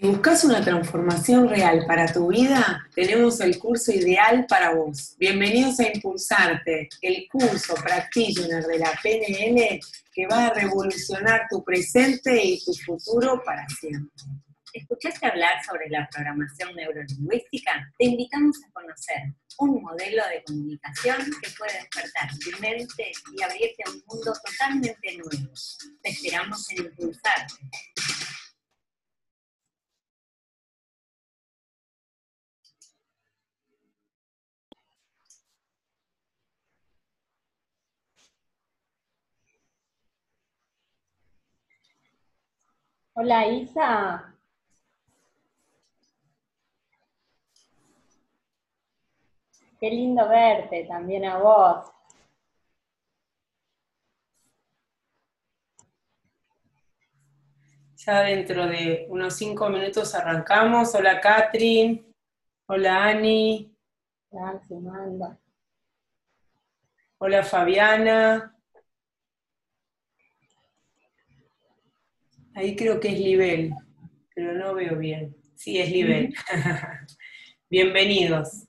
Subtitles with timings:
[0.00, 5.16] Si buscas una transformación real para tu vida, tenemos el curso ideal para vos.
[5.18, 9.80] Bienvenidos a Impulsarte, el curso practitioner de la PNL
[10.12, 14.24] que va a revolucionar tu presente y tu futuro para siempre.
[14.72, 17.92] ¿Escuchaste hablar sobre la programación neurolingüística?
[17.98, 23.82] Te invitamos a conocer un modelo de comunicación que puede despertar tu mente y abrirte
[23.84, 25.52] a un mundo totalmente nuevo.
[26.02, 27.54] Te esperamos en Impulsarte.
[43.20, 44.32] Hola Isa.
[49.80, 51.90] Qué lindo verte también a vos.
[57.96, 60.94] Ya dentro de unos cinco minutos arrancamos.
[60.94, 62.04] Hola Catherine.
[62.68, 63.76] Hola Ani.
[67.18, 68.57] Hola Fabiana.
[72.58, 73.72] Ahí creo que es nivel,
[74.34, 75.32] pero no veo bien.
[75.54, 76.34] Sí, es nivel.
[77.70, 78.66] Bienvenidos.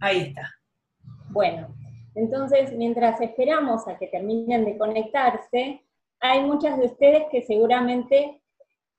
[0.00, 0.48] Ahí está.
[1.30, 1.74] Bueno,
[2.14, 5.82] entonces mientras esperamos a que terminen de conectarse,
[6.20, 8.40] hay muchas de ustedes que seguramente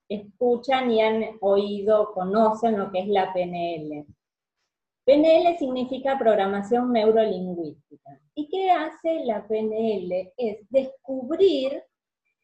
[0.10, 4.06] escuchan y han oído, conocen lo que es la PNL.
[5.06, 8.20] PNL significa programación neurolingüística.
[8.36, 10.34] ¿Y qué hace la PNL?
[10.38, 11.84] Es descubrir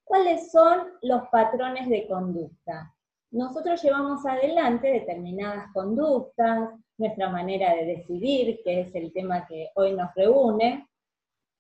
[0.04, 2.94] cuáles son los patrones de conducta.
[3.32, 9.94] Nosotros llevamos adelante determinadas conductas, nuestra manera de decidir, que es el tema que hoy
[9.94, 10.88] nos reúne,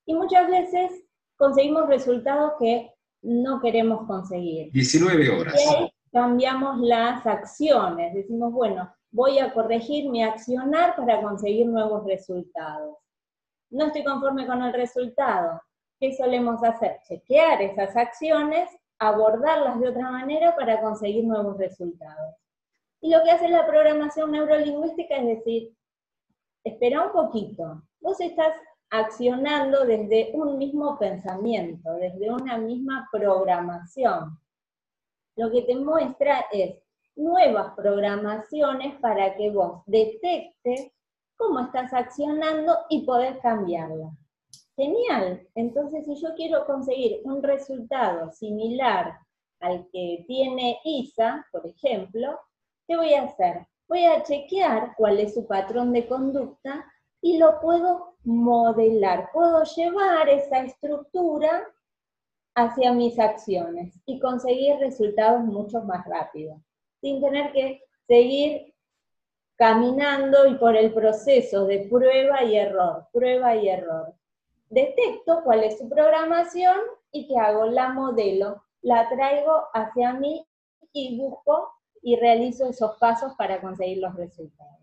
[0.06, 0.92] y muchas veces
[1.38, 4.72] conseguimos resultados que no queremos conseguir.
[4.72, 5.56] 19 horas.
[5.56, 12.06] Y ahí cambiamos las acciones, decimos, bueno, voy a corregir mi accionar para conseguir nuevos
[12.06, 12.98] resultados.
[13.70, 15.62] No estoy conforme con el resultado.
[16.00, 17.00] ¿Qué solemos hacer?
[17.08, 22.36] Chequear esas acciones, abordarlas de otra manera para conseguir nuevos resultados.
[23.02, 25.74] Y lo que hace la programación neurolingüística es decir,
[26.64, 28.54] espera un poquito, vos estás
[28.90, 34.38] accionando desde un mismo pensamiento, desde una misma programación.
[35.36, 36.76] Lo que te muestra es,
[37.20, 40.92] nuevas programaciones para que vos detectes
[41.38, 44.12] cómo estás accionando y podés cambiarla.
[44.76, 45.46] Genial.
[45.56, 49.20] Entonces, si yo quiero conseguir un resultado similar
[49.60, 52.40] al que tiene ISA, por ejemplo,
[52.88, 53.68] ¿qué voy a hacer?
[53.90, 56.86] Voy a chequear cuál es su patrón de conducta
[57.22, 59.30] y lo puedo modelar.
[59.34, 61.68] Puedo llevar esa estructura
[62.56, 66.60] hacia mis acciones y conseguir resultados mucho más rápidos
[67.02, 68.74] sin tener que seguir
[69.56, 74.14] caminando y por el proceso de prueba y error, prueba y error.
[74.70, 76.78] Detecto cuál es su programación
[77.12, 80.46] y qué hago, la modelo, la traigo hacia mí
[80.94, 84.80] y busco y realizo esos pasos para conseguir los resultados.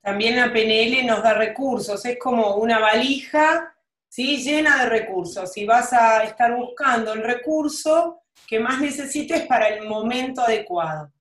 [0.00, 3.74] También la PNL nos da recursos, es como una valija
[4.08, 4.36] ¿sí?
[4.36, 9.88] llena de recursos y vas a estar buscando el recurso que más necesites para el
[9.88, 11.12] momento adecuado.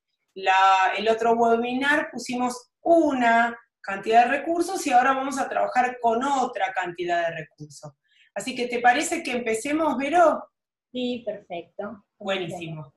[0.97, 6.73] el otro webinar pusimos una cantidad de recursos y ahora vamos a trabajar con otra
[6.73, 7.91] cantidad de recursos.
[8.33, 10.43] Así que, ¿te parece que empecemos, Vero?
[10.91, 12.05] Sí, perfecto.
[12.17, 12.93] Buenísimo.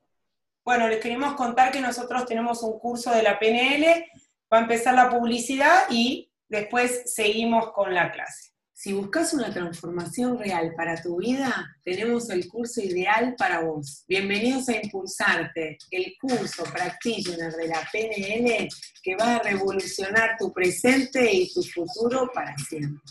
[0.65, 4.05] Bueno, les queremos contar que nosotros tenemos un curso de la PNL,
[4.51, 8.51] va a empezar la publicidad y después seguimos con la clase.
[8.81, 14.05] Si buscas una transformación real para tu vida, tenemos el curso ideal para vos.
[14.07, 18.69] Bienvenidos a Impulsarte, el curso practitioner de la PNL
[19.03, 23.01] que va a revolucionar tu presente y tu futuro para siempre.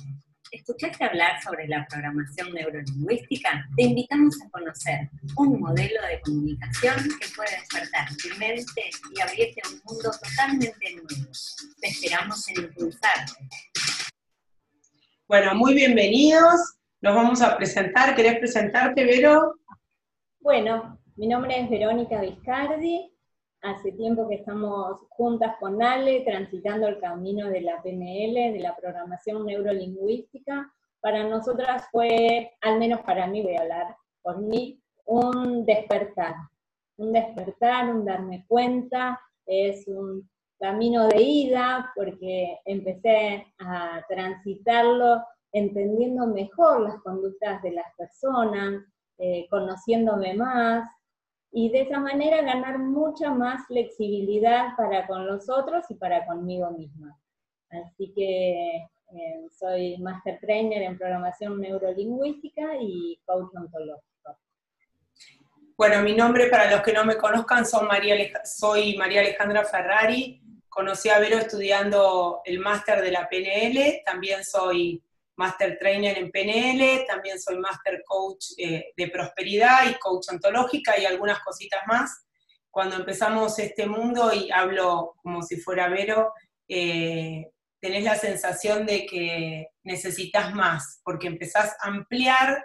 [0.51, 3.69] ¿Escuchaste hablar sobre la programación neurolingüística?
[3.77, 9.61] Te invitamos a conocer un modelo de comunicación que puede despertar tu mente y abrirte
[9.63, 11.31] a un mundo totalmente nuevo.
[11.79, 13.35] Te esperamos en Impulsarte.
[15.29, 16.79] Bueno, muy bienvenidos.
[17.03, 18.17] Nos vamos a presentar.
[18.17, 19.57] ¿Querés presentarte, Vero?
[20.41, 23.13] Bueno, mi nombre es Verónica Viscardi.
[23.61, 28.75] Hace tiempo que estamos juntas con Ale, transitando el camino de la PNL, de la
[28.75, 30.73] programación neurolingüística.
[31.01, 36.37] Para nosotras fue, al menos para mí voy a hablar por mí, un despertar.
[36.97, 40.27] Un despertar, un darme cuenta, es un
[40.59, 45.23] camino de ida, porque empecé a transitarlo
[45.53, 48.85] entendiendo mejor las conductas de las personas,
[49.19, 50.89] eh, conociéndome más,
[51.51, 56.71] y de esa manera ganar mucha más flexibilidad para con los otros y para conmigo
[56.71, 57.19] misma.
[57.71, 64.37] Así que eh, soy Master Trainer en Programación Neurolingüística y Coach Ontológico.
[65.77, 70.43] Bueno, mi nombre para los que no me conozcan son María soy María Alejandra Ferrari.
[70.79, 75.03] Conocí a Vero estudiando el máster de la PNL, también soy
[75.35, 81.05] Master Trainer en PNL, también soy Master Coach eh, de Prosperidad y Coach Ontológica y
[81.05, 82.25] algunas cositas más.
[82.71, 86.33] Cuando empezamos este mundo, y hablo como si fuera Vero,
[86.69, 92.65] eh, tenés la sensación de que necesitas más, porque empezás a ampliar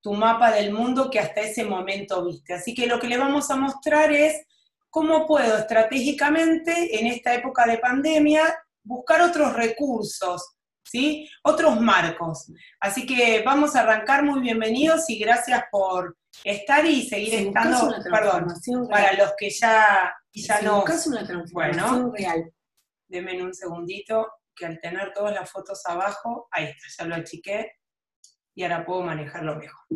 [0.00, 2.54] tu mapa del mundo que hasta ese momento viste.
[2.54, 4.46] Así que lo que le vamos a mostrar es
[4.90, 8.42] cómo puedo estratégicamente en esta época de pandemia
[8.82, 11.28] buscar otros recursos, ¿sí?
[11.44, 12.52] Otros marcos.
[12.80, 18.48] Así que vamos a arrancar muy bienvenidos y gracias por estar y seguir estando, perdón,
[18.88, 20.84] para los que ya, ya no...
[21.06, 22.52] una transformación real.
[23.08, 27.72] Denme un segundito, que al tener todas las fotos abajo, ahí está, ya lo achiqué,
[28.54, 29.86] y ahora puedo manejarlo mejor.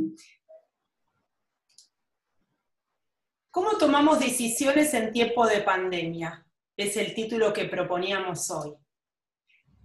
[3.55, 6.45] ¿Cómo tomamos decisiones en tiempo de pandemia?
[6.77, 8.75] Es el título que proponíamos hoy.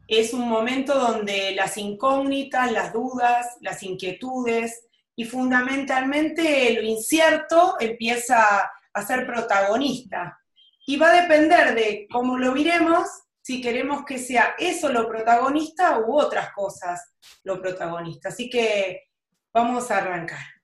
[0.08, 8.72] Es un momento donde las incógnitas, las dudas, las inquietudes y fundamentalmente lo incierto empieza
[8.92, 10.40] a ser protagonista.
[10.88, 13.08] Y va a depender de cómo lo miremos
[13.40, 17.14] si queremos que sea eso lo protagonista u otras cosas
[17.44, 18.30] lo protagonista.
[18.30, 19.10] Así que
[19.54, 20.59] vamos a arrancar.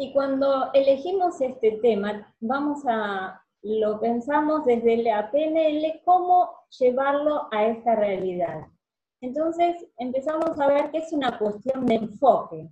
[0.00, 7.66] Y cuando elegimos este tema, vamos a, lo pensamos desde la PNL, cómo llevarlo a
[7.66, 8.68] esta realidad.
[9.20, 12.70] Entonces empezamos a ver que es una cuestión de enfoque,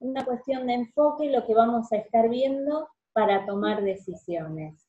[0.00, 4.86] una cuestión de enfoque lo que vamos a estar viendo para tomar decisiones.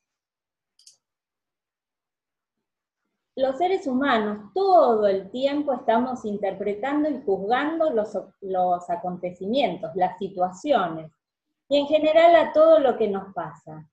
[3.37, 11.09] Los seres humanos todo el tiempo estamos interpretando y juzgando los, los acontecimientos, las situaciones,
[11.69, 13.87] y en general a todo lo que nos pasa.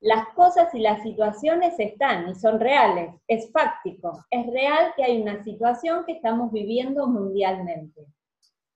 [0.00, 5.20] Las cosas y las situaciones están y son reales, es fáctico, es real que hay
[5.20, 8.06] una situación que estamos viviendo mundialmente.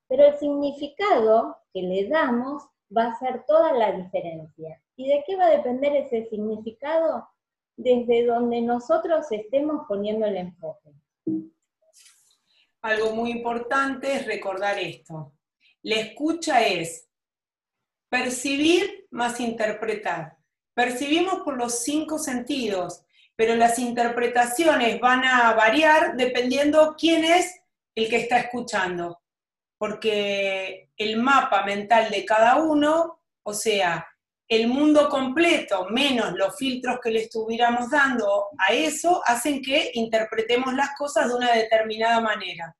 [0.09, 2.63] Pero el significado que le damos
[2.97, 4.83] va a ser toda la diferencia.
[4.97, 7.29] ¿Y de qué va a depender ese significado?
[7.77, 10.91] Desde donde nosotros estemos poniendo el enfoque.
[12.81, 15.33] Algo muy importante es recordar esto.
[15.83, 17.08] La escucha es
[18.09, 20.37] percibir más interpretar.
[20.75, 23.05] Percibimos por los cinco sentidos,
[23.37, 27.61] pero las interpretaciones van a variar dependiendo quién es
[27.95, 29.21] el que está escuchando
[29.79, 34.07] porque el mapa mental de cada uno, o sea,
[34.49, 40.75] el mundo completo menos los filtros que le estuviéramos dando a eso, hacen que interpretemos
[40.75, 42.75] las cosas de una determinada manera.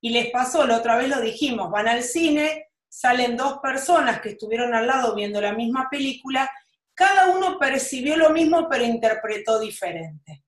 [0.00, 4.30] Y les pasó, la otra vez lo dijimos, van al cine, salen dos personas que
[4.30, 6.50] estuvieron al lado viendo la misma película,
[6.92, 10.44] cada uno percibió lo mismo pero interpretó diferente.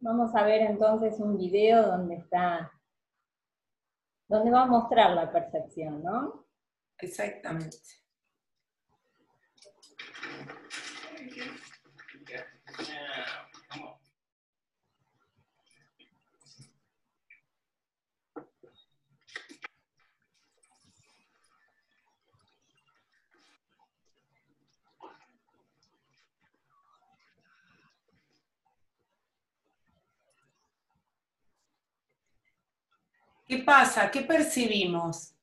[0.00, 2.72] Vamos a ver entonces un video donde está,
[4.28, 6.46] donde va a mostrar la percepción, ¿no?
[6.98, 7.76] Exactamente.
[33.48, 34.10] ¿Qué pasa?
[34.10, 35.34] ¿Qué percibimos?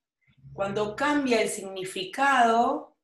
[0.52, 2.98] Cuando cambia el significado,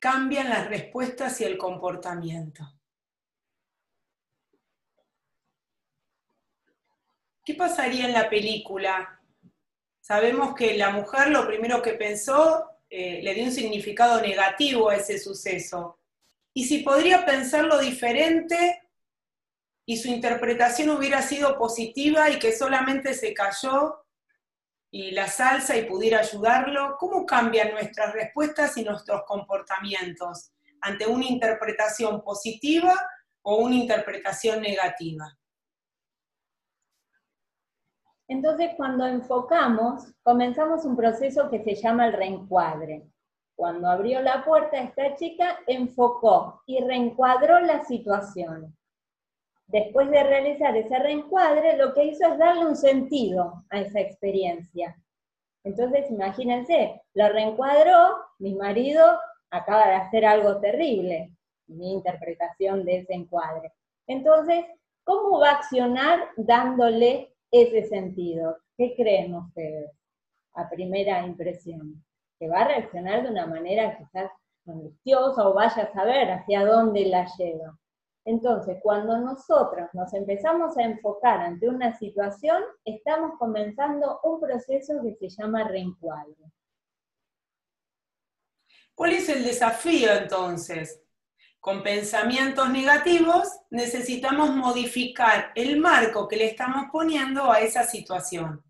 [0.00, 2.68] cambian las respuestas y el comportamiento.
[7.44, 9.20] ¿Qué pasaría en la película?
[10.00, 14.96] Sabemos que la mujer lo primero que pensó eh, le dio un significado negativo a
[14.96, 16.00] ese suceso.
[16.52, 18.82] Y si podría pensarlo diferente,
[19.86, 24.04] y su interpretación hubiera sido positiva y que solamente se cayó
[24.90, 31.26] y la salsa y pudiera ayudarlo, ¿cómo cambian nuestras respuestas y nuestros comportamientos ante una
[31.26, 32.94] interpretación positiva
[33.42, 35.36] o una interpretación negativa?
[38.28, 43.08] Entonces, cuando enfocamos, comenzamos un proceso que se llama el reencuadre.
[43.56, 48.77] Cuando abrió la puerta, esta chica enfocó y reencuadró la situación.
[49.68, 54.96] Después de realizar ese reencuadre, lo que hizo es darle un sentido a esa experiencia.
[55.62, 59.04] Entonces, imagínense, lo reencuadró, mi marido
[59.50, 61.32] acaba de hacer algo terrible,
[61.66, 63.72] mi interpretación de ese encuadre.
[64.06, 64.64] Entonces,
[65.04, 68.56] ¿cómo va a accionar dándole ese sentido?
[68.78, 69.90] ¿Qué creen ustedes
[70.54, 72.02] a primera impresión?
[72.38, 74.30] Que va a reaccionar de una manera quizás
[74.66, 77.76] angustiosa o vaya a saber hacia dónde la lleva.
[78.28, 85.30] Entonces, cuando nosotros nos empezamos a enfocar ante una situación, estamos comenzando un proceso que
[85.30, 86.36] se llama reencuadre.
[88.94, 91.00] ¿Cuál es el desafío entonces?
[91.58, 98.62] Con pensamientos negativos necesitamos modificar el marco que le estamos poniendo a esa situación.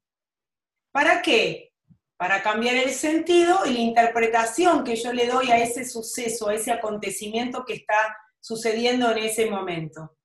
[0.92, 1.72] ¿Para qué?
[2.16, 6.54] Para cambiar el sentido y la interpretación que yo le doy a ese suceso, a
[6.54, 7.96] ese acontecimiento que está
[8.48, 10.16] sucediendo en ese momento.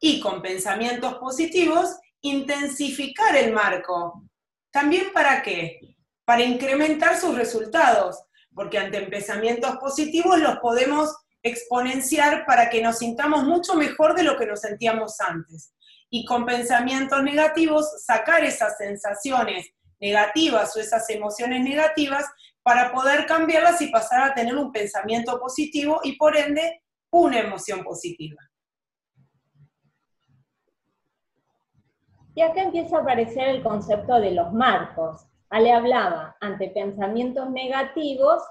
[0.00, 4.24] Y con pensamientos positivos, intensificar el marco.
[4.72, 5.78] ¿También para qué?
[6.24, 8.18] Para incrementar sus resultados,
[8.54, 14.38] porque ante pensamientos positivos los podemos exponenciar para que nos sintamos mucho mejor de lo
[14.38, 15.74] que nos sentíamos antes.
[16.08, 22.24] Y con pensamientos negativos, sacar esas sensaciones negativas o esas emociones negativas
[22.62, 27.82] para poder cambiarlas y pasar a tener un pensamiento positivo y por ende una emoción
[27.82, 28.40] positiva.
[32.34, 35.26] Y acá empieza a aparecer el concepto de los marcos.
[35.48, 38.42] Ale hablaba, ante pensamientos negativos,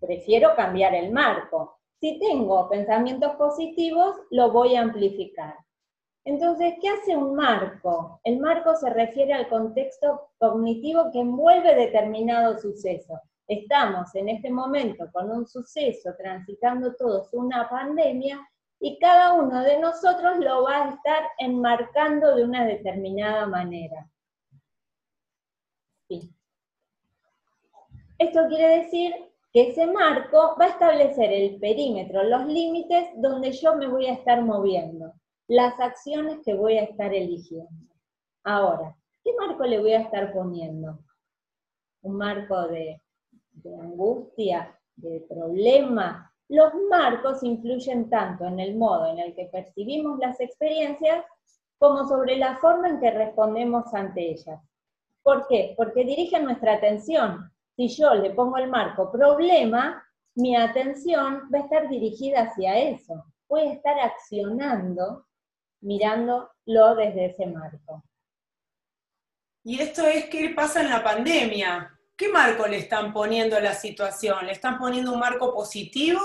[0.00, 1.80] prefiero cambiar el marco.
[2.00, 5.54] Si tengo pensamientos positivos, lo voy a amplificar.
[6.24, 8.20] Entonces, ¿qué hace un marco?
[8.22, 15.10] El marco se refiere al contexto cognitivo que envuelve determinado suceso estamos en este momento
[15.12, 18.40] con un suceso, transitando todos una pandemia,
[18.80, 24.06] y cada uno de nosotros lo va a estar enmarcando de una determinada manera.
[28.18, 29.14] Esto quiere decir
[29.52, 34.14] que ese marco va a establecer el perímetro, los límites donde yo me voy a
[34.14, 35.14] estar moviendo,
[35.48, 37.94] las acciones que voy a estar eligiendo.
[38.44, 40.98] Ahora, ¿qué marco le voy a estar poniendo?
[42.02, 43.00] Un marco de
[43.64, 50.18] de angustia, de problema, los marcos influyen tanto en el modo en el que percibimos
[50.18, 51.24] las experiencias
[51.78, 54.60] como sobre la forma en que respondemos ante ellas.
[55.22, 55.74] ¿Por qué?
[55.76, 57.50] Porque dirigen nuestra atención.
[57.76, 60.04] Si yo le pongo el marco problema,
[60.36, 63.24] mi atención va a estar dirigida hacia eso.
[63.48, 65.26] Voy a estar accionando
[65.80, 68.04] mirándolo desde ese marco.
[69.64, 71.93] Y esto es qué pasa en la pandemia.
[72.16, 74.46] ¿Qué marco le están poniendo a la situación?
[74.46, 76.20] ¿Le están poniendo un marco positivo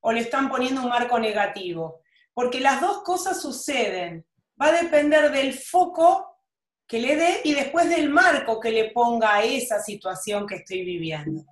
[0.00, 2.00] o le están poniendo un marco negativo?
[2.32, 4.26] Porque las dos cosas suceden.
[4.60, 6.38] Va a depender del foco
[6.86, 10.84] que le dé y después del marco que le ponga a esa situación que estoy
[10.84, 11.44] viviendo.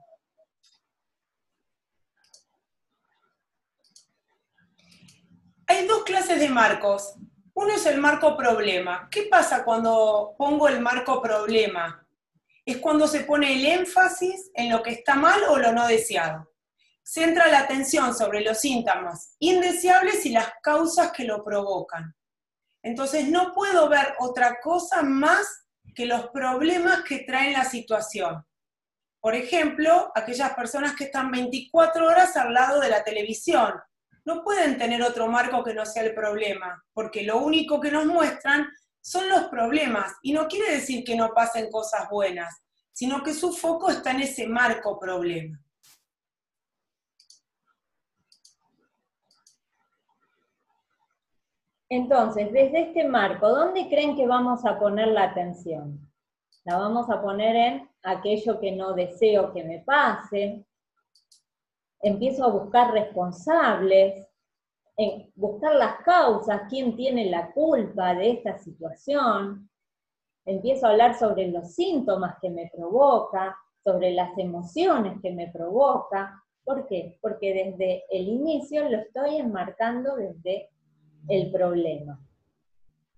[5.67, 7.15] Hay dos clases de marcos.
[7.55, 9.09] Uno es el marco problema.
[9.11, 12.02] ¿Qué pasa cuando pongo el marco problema?
[12.65, 16.49] Es cuando se pone el énfasis en lo que está mal o lo no deseado.
[17.03, 22.15] Centra la atención sobre los síntomas indeseables y las causas que lo provocan.
[22.83, 28.45] Entonces no puedo ver otra cosa más que los problemas que traen la situación.
[29.21, 33.75] Por ejemplo, aquellas personas que están 24 horas al lado de la televisión.
[34.25, 38.07] No pueden tener otro marco que no sea el problema, porque lo único que nos
[38.07, 38.69] muestran
[39.03, 40.15] son los problemas.
[40.23, 44.21] Y no quiere decir que no pasen cosas buenas, sino que su foco está en
[44.21, 45.59] ese marco problema.
[51.91, 56.11] Entonces, desde este marco, ¿dónde creen que vamos a poner la atención?
[56.65, 60.65] La vamos a poner en aquello que no deseo que me pase.
[62.01, 64.27] Empiezo a buscar responsables,
[64.97, 69.69] en buscar las causas, quién tiene la culpa de esta situación.
[70.45, 76.43] Empiezo a hablar sobre los síntomas que me provoca, sobre las emociones que me provoca.
[76.65, 77.19] ¿Por qué?
[77.21, 80.71] Porque desde el inicio lo estoy enmarcando desde
[81.29, 82.21] el problema.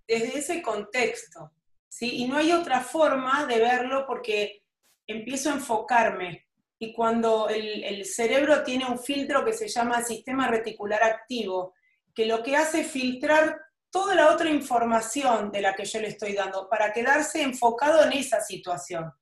[0.07, 1.51] Desde ese contexto,
[1.89, 2.23] ¿sí?
[2.23, 4.63] Y no hay otra forma de verlo porque
[5.07, 6.44] empiezo a enfocarme
[6.79, 11.75] y cuando el, cerebro tiene un filtro que se llama sistema reticular activo,
[12.15, 16.09] que lo que hace es filtrar toda la otra información de la que yo le
[16.09, 19.13] estoy dando para quedarse enfocado en esa situación.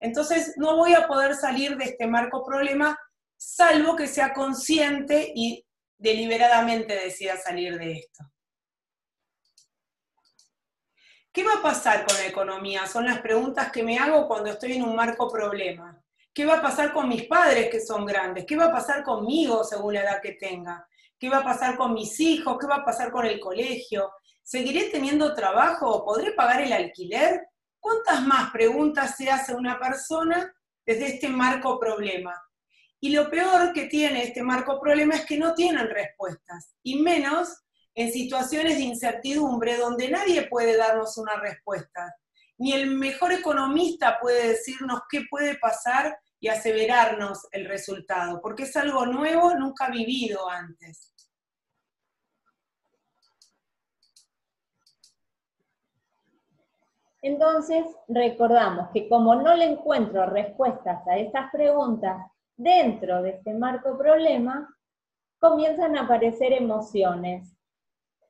[0.00, 2.98] Entonces no voy a poder salir de este marco problema
[3.36, 5.64] salvo que sea consciente y
[5.98, 8.24] deliberadamente decida salir de esto.
[11.32, 12.86] ¿Qué va a pasar con la economía?
[12.86, 16.01] Son las preguntas que me hago cuando estoy en un marco problema.
[16.34, 18.46] ¿Qué va a pasar con mis padres que son grandes?
[18.46, 20.86] ¿Qué va a pasar conmigo según la edad que tenga?
[21.18, 22.56] ¿Qué va a pasar con mis hijos?
[22.58, 24.10] ¿Qué va a pasar con el colegio?
[24.42, 26.04] ¿Seguiré teniendo trabajo?
[26.04, 27.48] ¿Podré pagar el alquiler?
[27.78, 30.52] ¿Cuántas más preguntas se hace una persona
[30.86, 32.34] desde este marco problema?
[32.98, 37.62] Y lo peor que tiene este marco problema es que no tienen respuestas, y menos
[37.94, 42.14] en situaciones de incertidumbre donde nadie puede darnos una respuesta.
[42.62, 48.76] Ni el mejor economista puede decirnos qué puede pasar y aseverarnos el resultado, porque es
[48.76, 51.12] algo nuevo, nunca vivido antes.
[57.20, 62.16] Entonces, recordamos que como no le encuentro respuestas a estas preguntas
[62.56, 64.72] dentro de este marco problema,
[65.40, 67.56] comienzan a aparecer emociones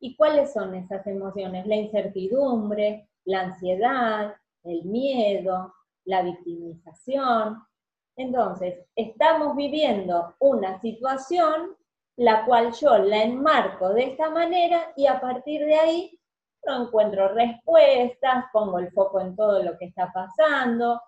[0.05, 1.65] ¿Y cuáles son esas emociones?
[1.65, 5.75] La incertidumbre, la ansiedad, el miedo,
[6.05, 7.65] la victimización.
[8.17, 11.77] Entonces, estamos viviendo una situación
[12.17, 16.21] la cual yo la enmarco de esta manera y a partir de ahí
[16.65, 21.01] no encuentro respuestas, pongo el foco en todo lo que está pasando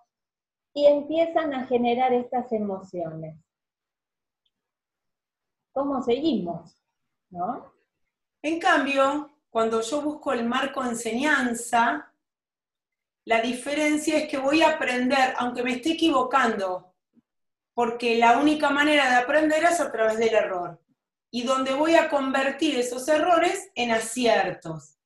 [0.73, 3.39] y empiezan a generar estas emociones.
[5.73, 6.77] ¿Cómo seguimos?
[7.31, 7.73] ¿No?
[8.43, 12.13] En cambio, cuando yo busco el marco enseñanza,
[13.25, 16.93] la diferencia es que voy a aprender, aunque me esté equivocando,
[17.73, 20.83] porque la única manera de aprender es a través del error,
[21.31, 24.99] y donde voy a convertir esos errores en aciertos.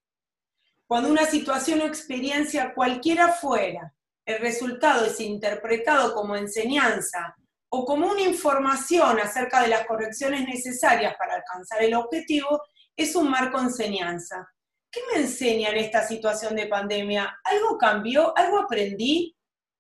[0.87, 3.93] Cuando una situación o experiencia cualquiera fuera,
[4.25, 7.37] el resultado es interpretado como enseñanza
[7.69, 12.63] o como una información acerca de las correcciones necesarias para alcanzar el objetivo,
[12.99, 14.53] es un marco enseñanza.
[14.91, 17.39] ¿Qué me enseña en esta situación de pandemia?
[17.45, 18.37] ¿Algo cambió?
[18.37, 19.37] ¿Algo aprendí?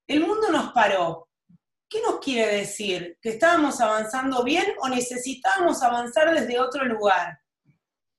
[0.06, 1.28] El mundo nos paró.
[1.90, 3.18] ¿Qué nos quiere decir?
[3.20, 7.40] ¿Que estábamos avanzando bien o necesitábamos avanzar desde otro lugar?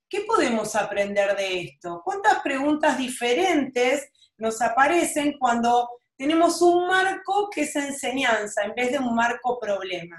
[0.09, 2.01] ¿Qué podemos aprender de esto?
[2.03, 8.99] ¿Cuántas preguntas diferentes nos aparecen cuando tenemos un marco que es enseñanza en vez de
[8.99, 10.17] un marco problema?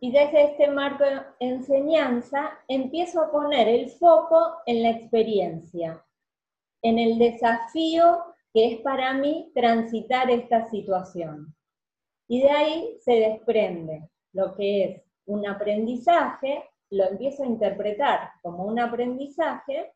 [0.00, 6.04] Y desde este marco de enseñanza empiezo a poner el foco en la experiencia,
[6.82, 11.54] en el desafío que es para mí transitar esta situación.
[12.28, 18.64] Y de ahí se desprende lo que es un aprendizaje, lo empiezo a interpretar como
[18.64, 19.92] un aprendizaje,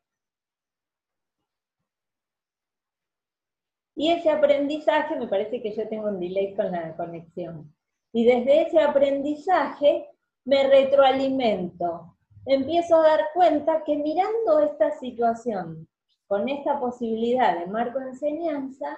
[3.95, 7.73] y ese aprendizaje, me parece que yo tengo un delay con la conexión,
[8.13, 10.09] y desde ese aprendizaje
[10.45, 12.17] me retroalimento.
[12.45, 15.87] Empiezo a dar cuenta que mirando esta situación
[16.27, 18.97] con esta posibilidad de marco de enseñanza,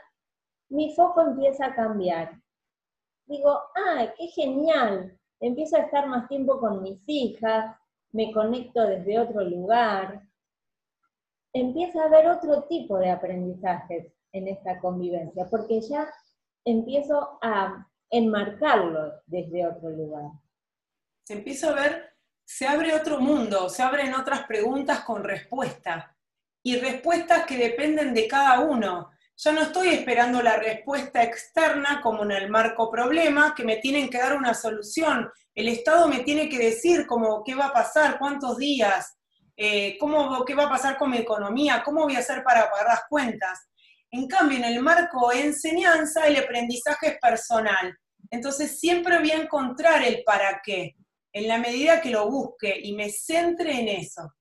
[0.69, 2.39] mi foco empieza a cambiar.
[3.25, 5.17] Digo, ¡ay, qué genial!
[5.39, 7.75] Empiezo a estar más tiempo con mis hijas,
[8.11, 10.21] me conecto desde otro lugar.
[11.51, 16.07] Empieza a haber otro tipo de aprendizajes en esta convivencia, porque ya
[16.65, 20.31] empiezo a enmarcarlo desde otro lugar.
[21.23, 26.05] Se empieza a ver, se abre otro mundo, se abren otras preguntas con respuestas
[26.61, 29.09] y respuestas que dependen de cada uno.
[29.35, 34.11] Ya no estoy esperando la respuesta externa como en el marco problema, que me tienen
[34.11, 35.31] que dar una solución.
[35.55, 39.17] El Estado me tiene que decir cómo, qué va a pasar, cuántos días,
[39.57, 42.87] eh, cómo, qué va a pasar con mi economía, cómo voy a hacer para pagar
[42.89, 43.67] las cuentas.
[44.11, 47.97] En cambio, en el marco enseñanza, el aprendizaje es personal.
[48.33, 50.95] Entonces siempre voy a encontrar el para qué,
[51.31, 54.33] en la medida que lo busque y me centre en eso.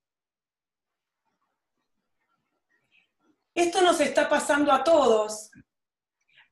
[3.55, 5.51] Esto nos está pasando a todos.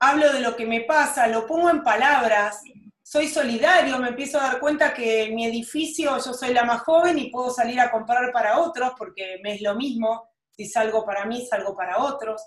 [0.00, 2.60] Hablo de lo que me pasa, lo pongo en palabras,
[3.02, 6.82] soy solidario, me empiezo a dar cuenta que en mi edificio yo soy la más
[6.82, 10.29] joven y puedo salir a comprar para otros porque me es lo mismo,
[10.60, 12.42] si salgo para mí, salgo para otros.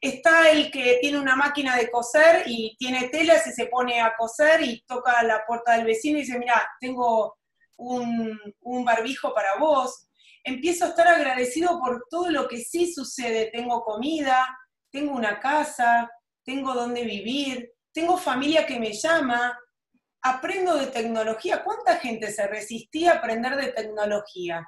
[0.00, 4.14] Está el que tiene una máquina de coser y tiene telas y se pone a
[4.16, 7.36] coser y toca la puerta del vecino y dice, mira, tengo
[7.76, 10.08] un, un barbijo para vos.
[10.42, 13.50] Empiezo a estar agradecido por todo lo que sí sucede.
[13.52, 14.46] Tengo comida,
[14.90, 16.10] tengo una casa,
[16.44, 19.58] tengo donde vivir, tengo familia que me llama,
[20.22, 21.62] aprendo de tecnología.
[21.62, 24.66] ¿Cuánta gente se resistía a aprender de tecnología?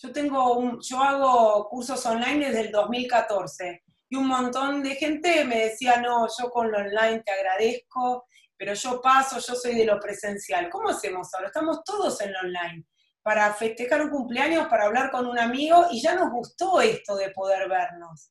[0.00, 5.44] Yo tengo un, yo hago cursos online desde el 2014 y un montón de gente
[5.44, 9.84] me decía, no, yo con lo online te agradezco, pero yo paso, yo soy de
[9.84, 10.70] lo presencial.
[10.70, 11.48] ¿Cómo hacemos ahora?
[11.48, 12.84] Estamos todos en lo online
[13.22, 17.30] para festejar un cumpleaños, para hablar con un amigo y ya nos gustó esto de
[17.30, 18.30] poder vernos.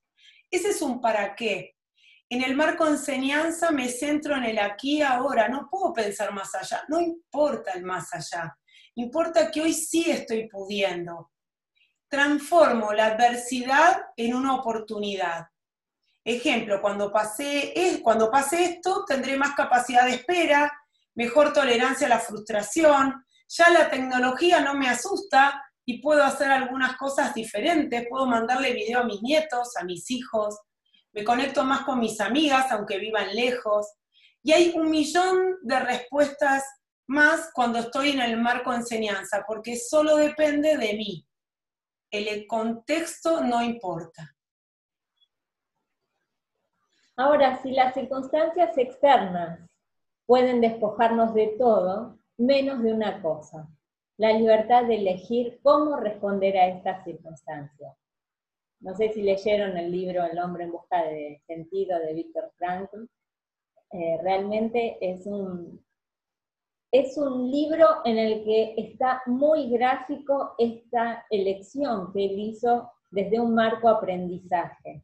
[0.49, 1.75] Ese es un para qué.
[2.29, 6.55] En el marco enseñanza me centro en el aquí y ahora, no puedo pensar más
[6.55, 8.57] allá, no importa el más allá,
[8.95, 11.31] importa que hoy sí estoy pudiendo.
[12.09, 15.47] Transformo la adversidad en una oportunidad.
[16.23, 20.71] Ejemplo, cuando pase, cuando pase esto, tendré más capacidad de espera,
[21.15, 26.97] mejor tolerancia a la frustración, ya la tecnología no me asusta y puedo hacer algunas
[26.97, 30.59] cosas diferentes, puedo mandarle video a mis nietos, a mis hijos,
[31.13, 33.87] me conecto más con mis amigas, aunque vivan lejos,
[34.43, 36.63] y hay un millón de respuestas
[37.07, 41.26] más cuando estoy en el marco de enseñanza, porque solo depende de mí.
[42.11, 44.35] El contexto no importa.
[47.15, 49.67] Ahora, si las circunstancias externas
[50.25, 53.67] pueden despojarnos de todo, menos de una cosa,
[54.17, 57.95] la libertad de elegir cómo responder a estas circunstancias.
[58.79, 63.05] No sé si leyeron el libro El hombre en busca de sentido de Víctor Frankl.
[63.91, 65.83] Eh, realmente es un,
[66.91, 73.39] es un libro en el que está muy gráfico esta elección que él hizo desde
[73.39, 75.01] un marco aprendizaje.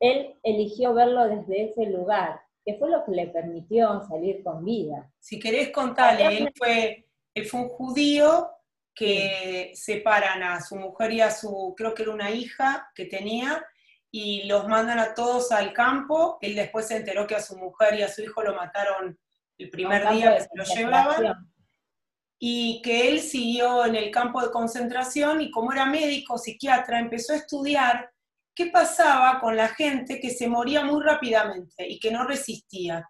[0.00, 5.10] Él eligió verlo desde ese lugar, que fue lo que le permitió salir con vida.
[5.20, 8.50] Si querés contarle, él fue, él fue un judío
[8.94, 13.64] que separan a su mujer y a su, creo que era una hija que tenía,
[14.10, 16.38] y los mandan a todos al campo.
[16.40, 19.18] Él después se enteró que a su mujer y a su hijo lo mataron
[19.58, 21.52] el primer día que se lo llevaban.
[22.38, 27.32] Y que él siguió en el campo de concentración y como era médico, psiquiatra, empezó
[27.32, 28.10] a estudiar
[28.54, 33.08] qué pasaba con la gente que se moría muy rápidamente y que no resistía.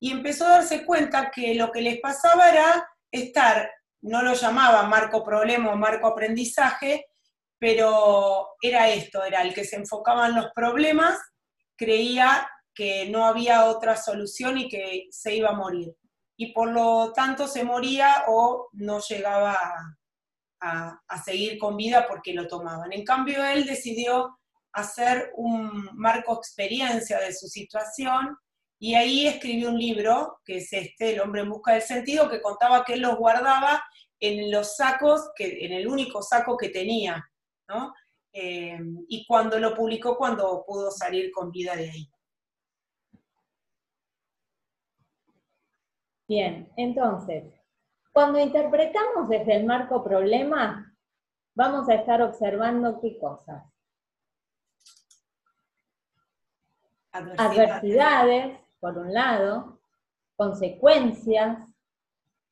[0.00, 3.70] Y empezó a darse cuenta que lo que les pasaba era estar,
[4.02, 7.06] no lo llamaba marco problema o marco aprendizaje,
[7.58, 11.18] pero era esto, era el que se enfocaba en los problemas,
[11.76, 15.96] creía que no había otra solución y que se iba a morir.
[16.36, 19.58] Y por lo tanto se moría o no llegaba
[20.60, 22.92] a, a seguir con vida porque lo tomaban.
[22.92, 24.38] En cambio, él decidió
[24.72, 28.36] hacer un marco experiencia de su situación
[28.78, 32.42] y ahí escribió un libro, que es este, El hombre en busca del sentido, que
[32.42, 33.82] contaba que él los guardaba
[34.20, 37.24] en los sacos, que, en el único saco que tenía,
[37.68, 37.92] ¿no?
[38.32, 42.10] Eh, y cuando lo publicó, cuando pudo salir con vida de ahí.
[46.28, 47.44] Bien, entonces,
[48.12, 50.92] cuando interpretamos desde el marco problema,
[51.54, 53.64] vamos a estar observando qué cosas.
[57.12, 59.80] adversidades, por un lado,
[60.36, 61.58] consecuencias,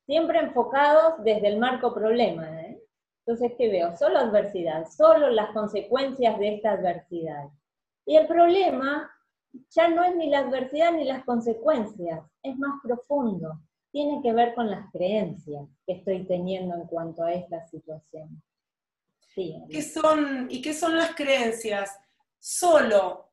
[0.07, 2.63] siempre enfocados desde el marco problema.
[2.63, 2.83] ¿eh?
[3.27, 3.95] Entonces, ¿qué veo?
[3.97, 7.51] Solo adversidad, solo las consecuencias de esta adversidad.
[8.07, 9.14] Y el problema
[9.71, 13.61] ya no es ni la adversidad ni las consecuencias, es más profundo.
[13.91, 18.43] Tiene que ver con las creencias que estoy teniendo en cuanto a esta situación.
[19.35, 21.91] ¿Qué son, ¿Y qué son las creencias?
[22.39, 23.33] Solo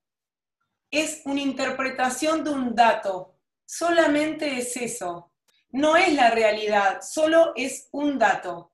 [0.90, 5.32] es una interpretación de un dato, solamente es eso,
[5.70, 8.74] no es la realidad, solo es un dato.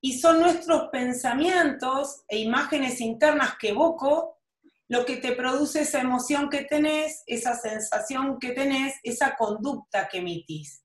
[0.00, 4.39] Y son nuestros pensamientos e imágenes internas que evoco
[4.90, 10.18] lo que te produce esa emoción que tenés, esa sensación que tenés, esa conducta que
[10.18, 10.84] emitís.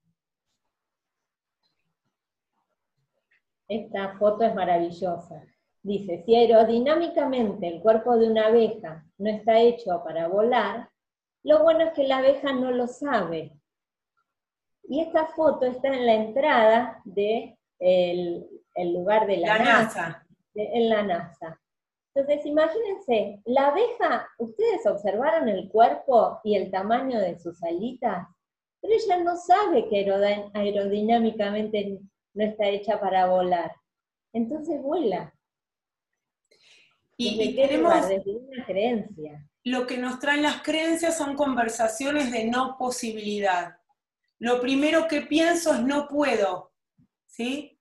[3.68, 5.44] Esta foto es maravillosa.
[5.82, 10.88] Dice, si aerodinámicamente el cuerpo de una abeja no está hecho para volar,
[11.42, 13.60] lo bueno es que la abeja no lo sabe.
[14.84, 20.90] Y esta foto está en la entrada del de el lugar de la, NASA, en
[20.90, 21.60] la NASA.
[22.16, 28.26] Entonces, imagínense, la abeja, ustedes observaron el cuerpo y el tamaño de sus alitas,
[28.82, 30.10] pero ella no sabe que
[30.54, 32.00] aerodinámicamente
[32.34, 33.76] no está hecha para volar.
[34.32, 35.34] Entonces vuela.
[37.18, 39.50] Y, tenemos una creencia.
[39.64, 43.78] Lo que nos traen las creencias son conversaciones de no posibilidad.
[44.40, 46.72] Lo primero que pienso es no puedo,
[47.26, 47.75] ¿sí?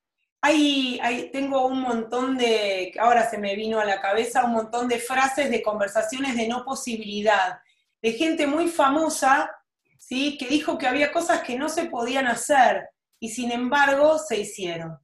[0.47, 4.99] Hay, tengo un montón de, ahora se me vino a la cabeza, un montón de
[4.99, 7.61] frases de conversaciones de no posibilidad,
[8.03, 9.51] de gente muy famosa,
[9.99, 10.37] ¿sí?
[10.37, 14.99] Que dijo que había cosas que no se podían hacer y sin embargo se hicieron.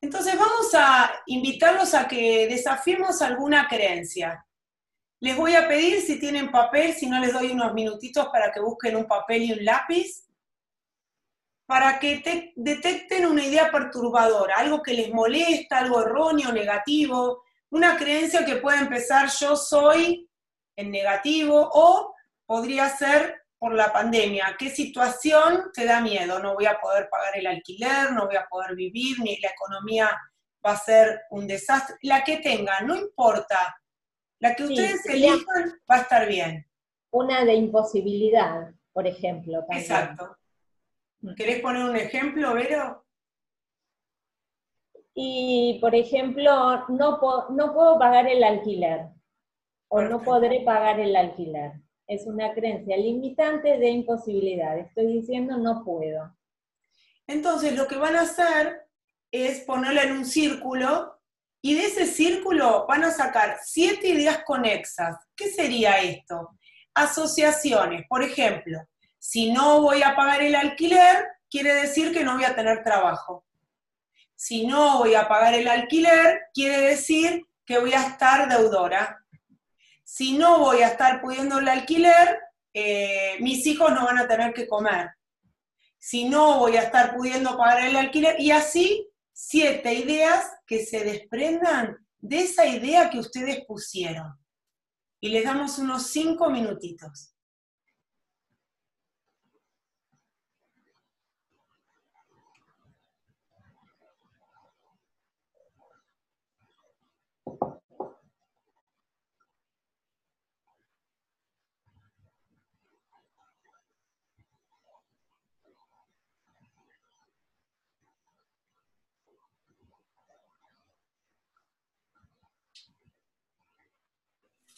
[0.00, 4.46] Entonces vamos a invitarlos a que desafiemos alguna creencia.
[5.18, 8.60] Les voy a pedir si tienen papel, si no les doy unos minutitos para que
[8.60, 10.29] busquen un papel y un lápiz,
[11.70, 18.44] para que detecten una idea perturbadora, algo que les molesta, algo erróneo, negativo, una creencia
[18.44, 20.28] que puede empezar yo soy
[20.76, 22.12] en negativo o
[22.44, 24.56] podría ser por la pandemia.
[24.58, 26.40] ¿Qué situación te da miedo?
[26.40, 30.10] No voy a poder pagar el alquiler, no voy a poder vivir, ni la economía
[30.66, 31.94] va a ser un desastre.
[32.02, 33.76] La que tenga, no importa.
[34.40, 36.68] La que ustedes elijan va a estar bien.
[37.12, 39.64] Una de imposibilidad, por ejemplo.
[39.70, 40.36] Exacto.
[41.36, 43.04] ¿Querés poner un ejemplo, Vero?
[45.14, 47.18] Y, por ejemplo, no,
[47.50, 49.08] no puedo pagar el alquiler
[49.88, 51.72] o no podré pagar el alquiler.
[52.06, 54.78] Es una creencia limitante de imposibilidad.
[54.78, 56.34] Estoy diciendo no puedo.
[57.26, 58.86] Entonces, lo que van a hacer
[59.30, 61.20] es ponerla en un círculo
[61.62, 65.16] y de ese círculo van a sacar siete ideas conexas.
[65.36, 66.56] ¿Qué sería esto?
[66.94, 68.06] Asociaciones.
[68.08, 68.78] Por ejemplo,
[69.20, 73.44] si no voy a pagar el alquiler, quiere decir que no voy a tener trabajo.
[74.34, 79.22] Si no voy a pagar el alquiler, quiere decir que voy a estar deudora.
[80.02, 82.40] Si no voy a estar pudiendo el alquiler,
[82.72, 85.10] eh, mis hijos no van a tener que comer.
[85.98, 91.04] Si no voy a estar pudiendo pagar el alquiler, y así siete ideas que se
[91.04, 94.34] desprendan de esa idea que ustedes pusieron.
[95.20, 97.29] Y les damos unos cinco minutitos.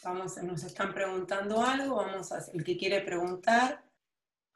[0.04, 3.84] Vamos, nos están preguntando algo, vamos a, el que quiere preguntar.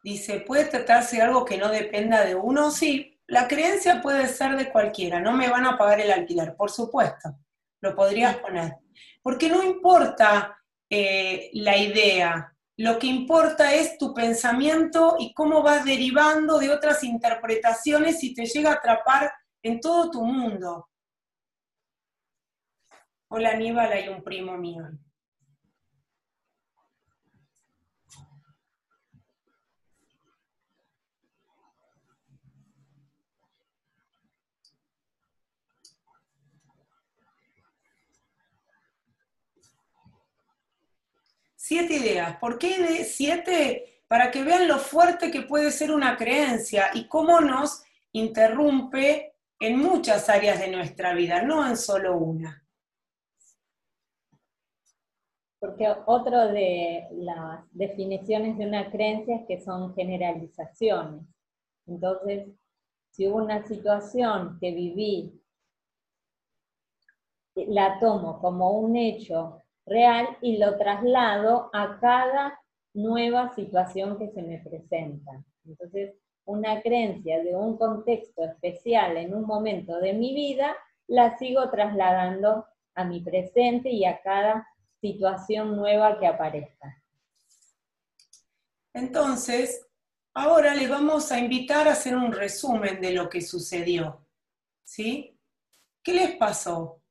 [0.02, 2.72] Dice, ¿puede tratarse de algo que no dependa de uno?
[2.72, 6.70] Sí, la creencia puede ser de cualquiera, no me van a pagar el alquiler, por
[6.70, 7.38] supuesto,
[7.80, 8.76] lo podrías poner.
[9.22, 15.84] Porque no importa eh, la idea, lo que importa es tu pensamiento y cómo vas
[15.84, 19.32] derivando de otras interpretaciones y te llega a atrapar
[19.62, 20.88] en todo tu mundo.
[23.28, 24.88] Hola Aníbal, hay un primo mío.
[41.68, 42.36] Siete ideas.
[42.36, 44.04] ¿Por qué siete?
[44.06, 49.76] Para que vean lo fuerte que puede ser una creencia y cómo nos interrumpe en
[49.76, 52.64] muchas áreas de nuestra vida, no en solo una.
[55.58, 61.26] Porque otro de las definiciones de una creencia es que son generalizaciones.
[61.84, 62.46] Entonces,
[63.10, 65.42] si hubo una situación que viví,
[67.56, 72.60] la tomo como un hecho real y lo traslado a cada
[72.94, 75.44] nueva situación que se me presenta.
[75.64, 80.74] Entonces, una creencia de un contexto especial en un momento de mi vida,
[81.08, 84.66] la sigo trasladando a mi presente y a cada
[85.00, 87.02] situación nueva que aparezca.
[88.92, 89.86] Entonces,
[90.32, 94.26] ahora les vamos a invitar a hacer un resumen de lo que sucedió.
[94.84, 95.38] ¿Sí?
[96.02, 97.02] ¿Qué les pasó?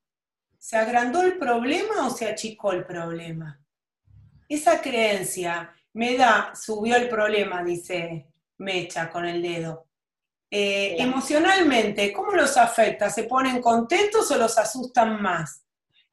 [0.66, 3.62] ¿Se agrandó el problema o se achicó el problema?
[4.50, 9.86] Esa creencia me da, subió el problema, dice Mecha con el dedo.
[10.50, 13.12] Eh, emocionalmente, ¿cómo los afecta?
[13.12, 15.64] ¿Se ponen contentos o los asustan más?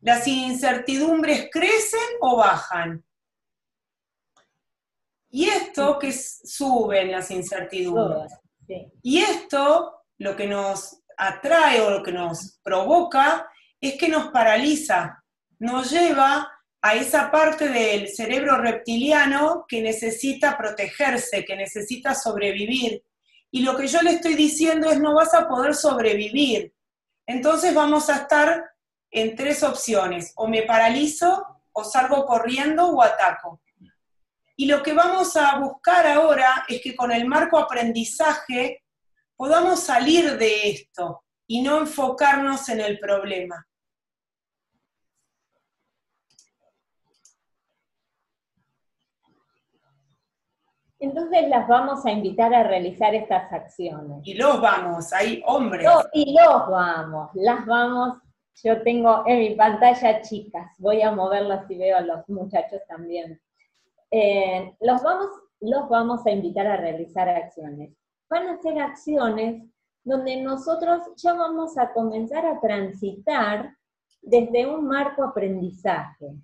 [0.00, 3.02] ¿Las incertidumbres crecen o bajan?
[5.30, 8.34] Y esto que suben las incertidumbres.
[9.02, 13.48] Y esto, lo que nos atrae o lo que nos provoca
[13.82, 15.22] es que nos paraliza,
[15.58, 16.48] nos lleva
[16.80, 23.02] a esa parte del cerebro reptiliano que necesita protegerse, que necesita sobrevivir.
[23.50, 26.72] Y lo que yo le estoy diciendo es no vas a poder sobrevivir.
[27.26, 28.70] Entonces vamos a estar
[29.10, 33.60] en tres opciones, o me paralizo, o salgo corriendo, o ataco.
[34.56, 38.84] Y lo que vamos a buscar ahora es que con el marco aprendizaje
[39.36, 43.66] podamos salir de esto y no enfocarnos en el problema.
[51.02, 54.20] Entonces las vamos a invitar a realizar estas acciones.
[54.22, 55.84] Y los vamos, hay hombres.
[56.12, 58.18] y los vamos, las vamos
[58.62, 63.40] yo tengo en mi pantalla chicas, voy a moverlas y veo a los muchachos también.
[64.12, 67.96] Eh, los, vamos, los vamos a invitar a realizar acciones.
[68.30, 69.64] Van a ser acciones
[70.04, 73.76] donde nosotros ya vamos a comenzar a transitar
[74.20, 76.36] desde un marco aprendizaje.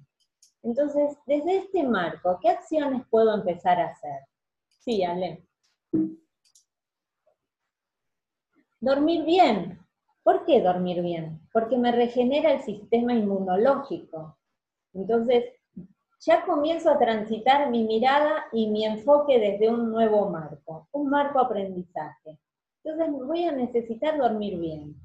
[0.64, 4.18] Entonces, desde este marco, ¿qué acciones puedo empezar a hacer?
[4.78, 5.44] Sí, Ale.
[8.80, 9.78] Dormir bien.
[10.22, 11.40] ¿Por qué dormir bien?
[11.52, 14.38] Porque me regenera el sistema inmunológico.
[14.94, 15.44] Entonces,
[16.20, 21.38] ya comienzo a transitar mi mirada y mi enfoque desde un nuevo marco, un marco
[21.38, 22.38] aprendizaje.
[22.84, 24.96] Entonces, voy a necesitar dormir bien.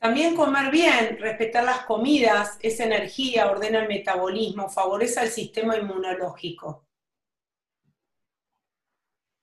[0.00, 6.86] También comer bien, respetar las comidas, esa energía, ordena el metabolismo, favorece el sistema inmunológico.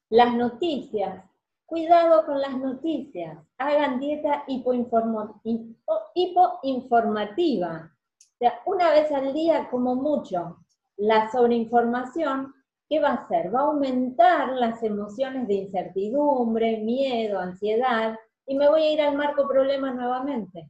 [0.09, 1.23] Las noticias,
[1.67, 3.37] Cuidado con las noticias.
[3.57, 5.33] Hagan dieta hipoinformativa.
[5.85, 6.01] O
[8.65, 10.63] una vez al día como mucho.
[10.95, 12.53] La sobreinformación,
[12.87, 13.53] ¿qué va a hacer?
[13.53, 18.15] Va a aumentar las emociones de incertidumbre, miedo, ansiedad,
[18.45, 20.69] y me voy a ir al marco problema nuevamente.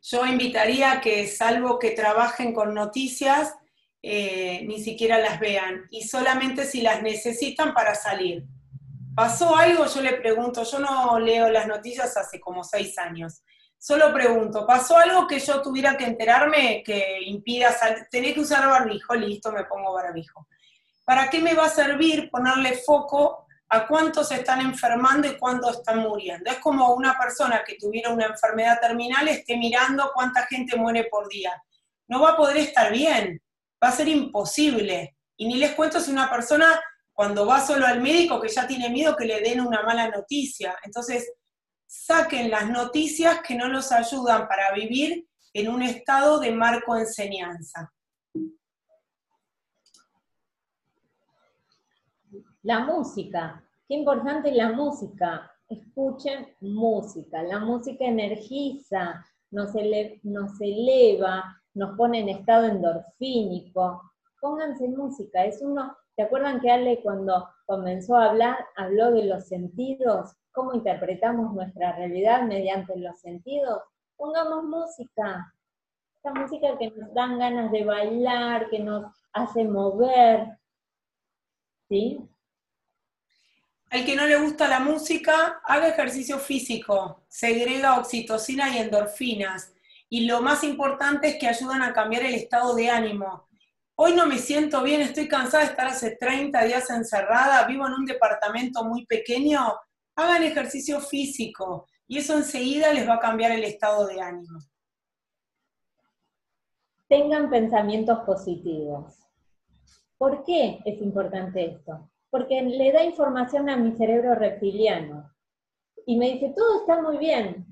[0.00, 3.54] Yo invitaría que, salvo que trabajen con noticias,
[4.02, 8.44] eh, ni siquiera las vean, y solamente si las necesitan para salir
[9.14, 13.42] pasó algo, yo le pregunto, yo no leo las noticias hace como seis años,
[13.78, 18.06] solo pregunto, ¿pasó algo que yo tuviera que enterarme que impida salir?
[18.10, 20.46] Tenés que usar barbijo, listo, me pongo barbijo.
[21.04, 25.98] ¿Para qué me va a servir ponerle foco a cuántos están enfermando y cuántos están
[25.98, 26.50] muriendo?
[26.50, 31.28] Es como una persona que tuviera una enfermedad terminal esté mirando cuánta gente muere por
[31.28, 31.52] día.
[32.08, 33.40] No va a poder estar bien,
[33.82, 35.16] va a ser imposible.
[35.36, 36.80] Y ni les cuento si una persona
[37.12, 40.76] cuando va solo al médico que ya tiene miedo que le den una mala noticia.
[40.84, 41.32] Entonces,
[41.86, 47.92] saquen las noticias que no los ayudan para vivir en un estado de marco enseñanza.
[52.62, 55.50] La música, qué importante la música.
[55.68, 59.70] Escuchen música, la música energiza, nos,
[60.22, 64.02] nos eleva, nos pone en estado endorfínico.
[64.40, 69.48] Pónganse música, es uno ¿Se acuerdan que Ale cuando comenzó a hablar habló de los
[69.48, 70.36] sentidos?
[70.52, 73.80] ¿Cómo interpretamos nuestra realidad mediante los sentidos?
[74.16, 75.54] Pongamos música.
[76.16, 80.58] Esta música que nos dan ganas de bailar, que nos hace mover.
[81.88, 82.20] ¿Sí?
[83.88, 89.72] Al que no le gusta la música, haga ejercicio físico, segrega oxitocina y endorfinas.
[90.10, 93.48] Y lo más importante es que ayudan a cambiar el estado de ánimo
[94.02, 97.92] hoy no me siento bien, estoy cansada de estar hace 30 días encerrada, vivo en
[97.92, 99.60] un departamento muy pequeño,
[100.16, 104.58] hagan ejercicio físico y eso enseguida les va a cambiar el estado de ánimo.
[107.08, 109.18] Tengan pensamientos positivos.
[110.16, 112.10] ¿Por qué es importante esto?
[112.30, 115.30] Porque le da información a mi cerebro reptiliano
[116.06, 117.69] y me dice, todo está muy bien,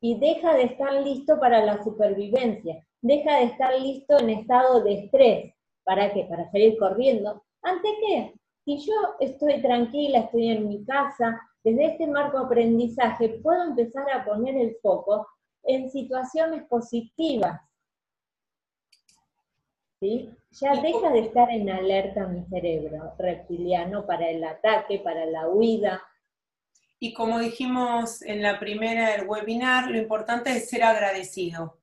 [0.00, 5.04] y deja de estar listo para la supervivencia deja de estar listo en estado de
[5.04, 5.54] estrés.
[5.84, 6.24] ¿Para qué?
[6.24, 7.42] Para salir corriendo.
[7.62, 8.34] ¿Ante qué?
[8.64, 14.24] Si yo estoy tranquila, estoy en mi casa, desde este marco aprendizaje puedo empezar a
[14.24, 15.26] poner el foco
[15.64, 17.60] en situaciones positivas.
[20.00, 20.30] ¿Sí?
[20.52, 26.02] Ya deja de estar en alerta mi cerebro reptiliano para el ataque, para la huida.
[27.00, 31.78] Y como dijimos en la primera del webinar, lo importante es ser agradecido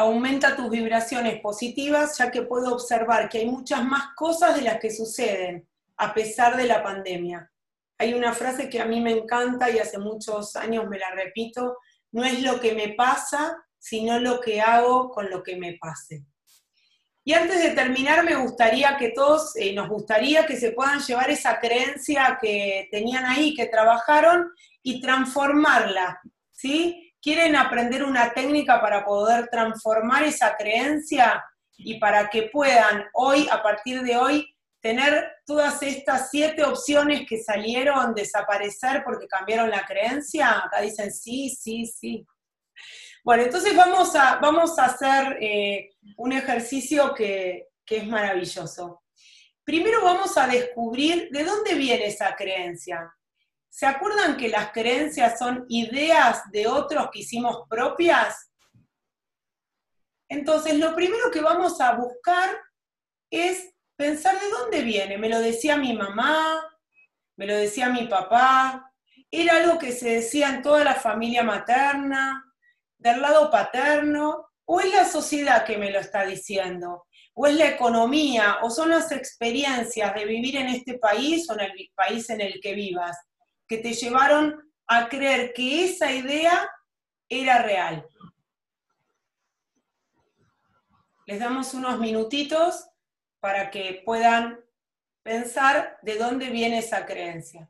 [0.00, 4.80] aumenta tus vibraciones positivas, ya que puedo observar que hay muchas más cosas de las
[4.80, 5.68] que suceden
[5.98, 7.52] a pesar de la pandemia.
[7.98, 11.76] Hay una frase que a mí me encanta y hace muchos años me la repito,
[12.12, 16.24] no es lo que me pasa, sino lo que hago con lo que me pase.
[17.24, 21.30] Y antes de terminar, me gustaría que todos, eh, nos gustaría que se puedan llevar
[21.30, 24.50] esa creencia que tenían ahí, que trabajaron,
[24.82, 26.20] y transformarla,
[26.52, 27.10] ¿sí?
[27.22, 31.44] quieren aprender una técnica para poder transformar esa creencia
[31.76, 37.42] y para que puedan hoy, a partir de hoy, tener todas estas siete opciones que
[37.42, 42.26] salieron, desaparecer porque cambiaron la creencia, acá dicen sí, sí, sí.
[43.24, 49.02] Bueno, entonces vamos a, vamos a hacer eh, un ejercicio que, que es maravilloso.
[49.64, 53.12] Primero vamos a descubrir de dónde viene esa creencia.
[53.68, 58.50] ¿Se acuerdan que las creencias son ideas de otros que hicimos propias?
[60.28, 62.50] Entonces, lo primero que vamos a buscar
[63.30, 65.18] es pensar de dónde viene.
[65.18, 66.62] Me lo decía mi mamá,
[67.36, 68.92] me lo decía mi papá,
[69.30, 72.49] era algo que se decía en toda la familia materna,
[73.00, 74.46] del lado paterno?
[74.64, 77.06] ¿O es la sociedad que me lo está diciendo?
[77.34, 78.58] ¿O es la economía?
[78.62, 82.60] ¿O son las experiencias de vivir en este país o en el país en el
[82.60, 83.16] que vivas
[83.66, 86.70] que te llevaron a creer que esa idea
[87.28, 88.06] era real?
[91.26, 92.88] Les damos unos minutitos
[93.40, 94.60] para que puedan
[95.22, 97.68] pensar de dónde viene esa creencia.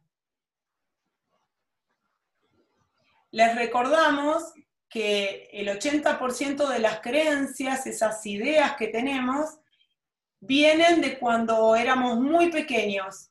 [3.31, 4.53] Les recordamos
[4.91, 9.61] que el 80% de las creencias, esas ideas que tenemos,
[10.41, 13.31] vienen de cuando éramos muy pequeños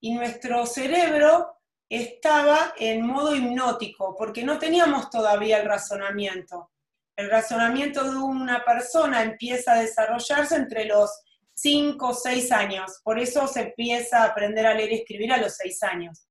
[0.00, 1.56] y nuestro cerebro
[1.88, 6.70] estaba en modo hipnótico porque no teníamos todavía el razonamiento.
[7.16, 11.10] El razonamiento de una persona empieza a desarrollarse entre los
[11.54, 15.38] 5 o 6 años, por eso se empieza a aprender a leer y escribir a
[15.38, 16.26] los 6 años.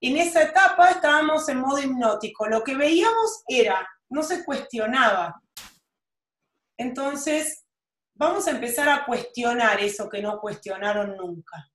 [0.00, 5.40] En esa etapa estábamos en modo hipnótico, lo que veíamos era, no se cuestionaba.
[6.76, 7.66] Entonces,
[8.14, 11.70] vamos a empezar a cuestionar eso que no cuestionaron nunca.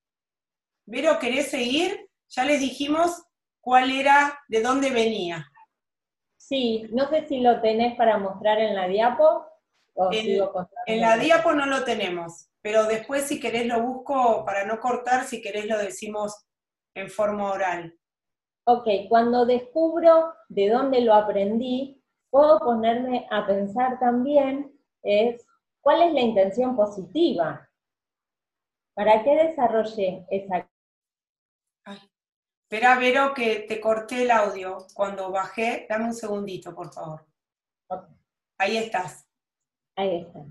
[0.86, 2.09] Vero, ¿querés seguir?
[2.29, 3.23] Ya les dijimos
[3.61, 5.51] cuál era, de dónde venía.
[6.38, 9.47] Sí, no sé si lo tenés para mostrar en la diapo.
[9.95, 10.41] O en,
[10.88, 15.23] en la diapo no lo tenemos, pero después si querés lo busco para no cortar,
[15.23, 16.45] si querés lo decimos
[16.93, 17.97] en forma oral.
[18.67, 22.03] Ok, cuando descubro de dónde lo aprendí,
[22.36, 24.69] puedo ponerme a pensar también
[25.03, 25.47] es
[25.79, 27.69] cuál es la intención positiva.
[28.93, 30.69] ¿Para qué desarrollé esa
[32.63, 34.79] Espera, Vero, que te corté el audio.
[34.93, 37.25] Cuando bajé, dame un segundito, por favor.
[38.57, 39.25] Ahí estás.
[39.95, 40.45] Ahí está.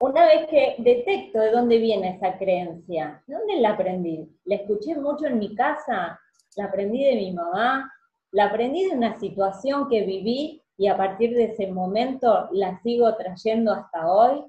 [0.00, 4.38] Una vez que detecto de dónde viene esa creencia, ¿dónde la aprendí?
[4.44, 6.20] ¿La escuché mucho en mi casa?
[6.56, 7.90] ¿La aprendí de mi mamá?
[8.32, 13.14] ¿La aprendí de una situación que viví y a partir de ese momento la sigo
[13.16, 14.44] trayendo hasta hoy?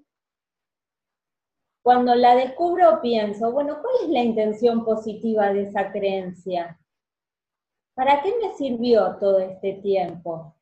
[1.84, 6.80] Cuando la descubro pienso, bueno, ¿cuál es la intención positiva de esa creencia?
[7.96, 10.56] ¿Para qué me sirvió todo este tiempo?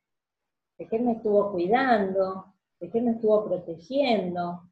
[0.77, 2.53] ¿De qué me estuvo cuidando?
[2.79, 4.63] ¿De qué me estuvo protegiendo?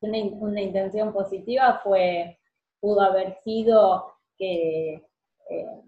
[0.00, 2.38] Una, intención positiva fue,
[2.80, 5.04] pudo haber sido que
[5.50, 5.82] eh,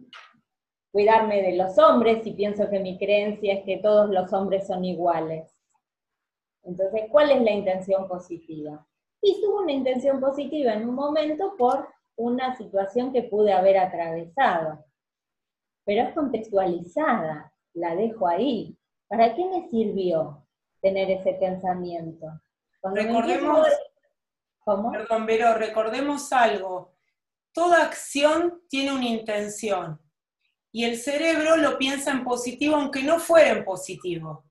[0.92, 4.84] cuidarme de los hombres y pienso que mi creencia es que todos los hombres son
[4.84, 5.52] iguales.
[6.62, 8.86] Entonces, ¿cuál es la intención positiva?
[9.22, 14.84] y tuvo una intención positiva en un momento por una situación que pude haber atravesado.
[15.84, 18.76] Pero es contextualizada, la dejo ahí.
[19.08, 20.46] ¿Para qué me sirvió
[20.80, 22.26] tener ese pensamiento?
[22.82, 23.68] recordemos,
[24.64, 26.94] Perdón, pero recordemos algo.
[27.52, 30.00] Toda acción tiene una intención
[30.72, 34.44] y el cerebro lo piensa en positivo aunque no fuera en positivo.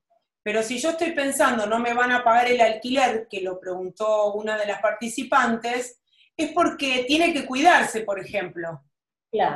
[0.44, 4.32] Pero si yo estoy pensando, no me van a pagar el alquiler, que lo preguntó
[4.32, 6.00] una de las participantes,
[6.36, 8.82] es porque tiene que cuidarse, por ejemplo.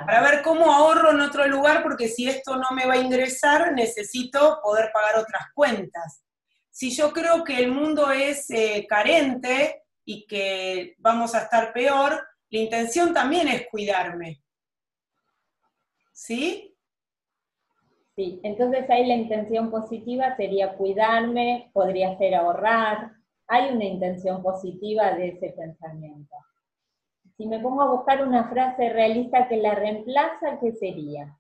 [0.07, 3.73] Para ver cómo ahorro en otro lugar, porque si esto no me va a ingresar,
[3.73, 6.23] necesito poder pagar otras cuentas.
[6.71, 12.27] Si yo creo que el mundo es eh, carente y que vamos a estar peor,
[12.51, 14.43] la intención también es cuidarme.
[16.17, 16.75] ¿Sí?
[18.17, 23.13] Sí, entonces ahí la intención positiva sería cuidarme, podría ser ahorrar.
[23.47, 26.35] Hay una intención positiva de ese pensamiento.
[27.37, 31.39] Si me pongo a buscar una frase realista que la reemplaza, ¿qué sería?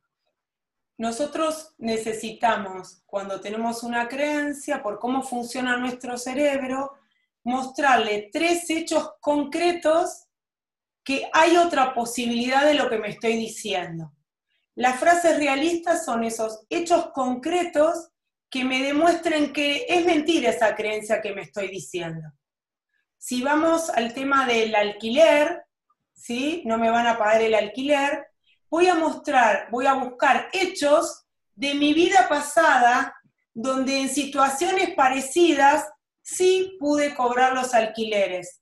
[0.98, 6.92] Nosotros necesitamos, cuando tenemos una creencia, por cómo funciona nuestro cerebro,
[7.44, 10.26] mostrarle tres hechos concretos
[11.02, 14.12] que hay otra posibilidad de lo que me estoy diciendo.
[14.76, 18.10] Las frases realistas son esos hechos concretos
[18.50, 22.28] que me demuestren que es mentira esa creencia que me estoy diciendo.
[23.16, 25.64] Si vamos al tema del alquiler,
[26.14, 26.62] ¿sí?
[26.66, 28.26] No me van a pagar el alquiler,
[28.68, 31.24] voy a mostrar, voy a buscar hechos
[31.54, 33.16] de mi vida pasada
[33.54, 35.88] donde en situaciones parecidas
[36.20, 38.60] sí pude cobrar los alquileres,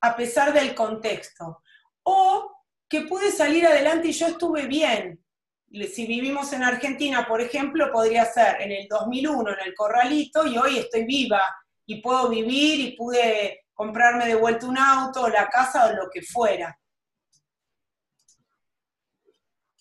[0.00, 1.62] a pesar del contexto.
[2.04, 2.50] O
[2.88, 5.21] que pude salir adelante y yo estuve bien,
[5.72, 10.58] si vivimos en Argentina, por ejemplo, podría ser en el 2001 en el corralito y
[10.58, 11.40] hoy estoy viva
[11.86, 16.20] y puedo vivir y pude comprarme de vuelta un auto, la casa o lo que
[16.20, 16.78] fuera.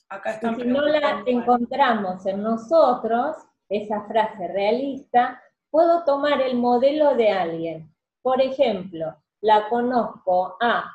[0.07, 3.37] Acá están si no la encontramos en nosotros,
[3.67, 7.93] esa frase realista, puedo tomar el modelo de alguien.
[8.21, 10.89] Por ejemplo, la conozco a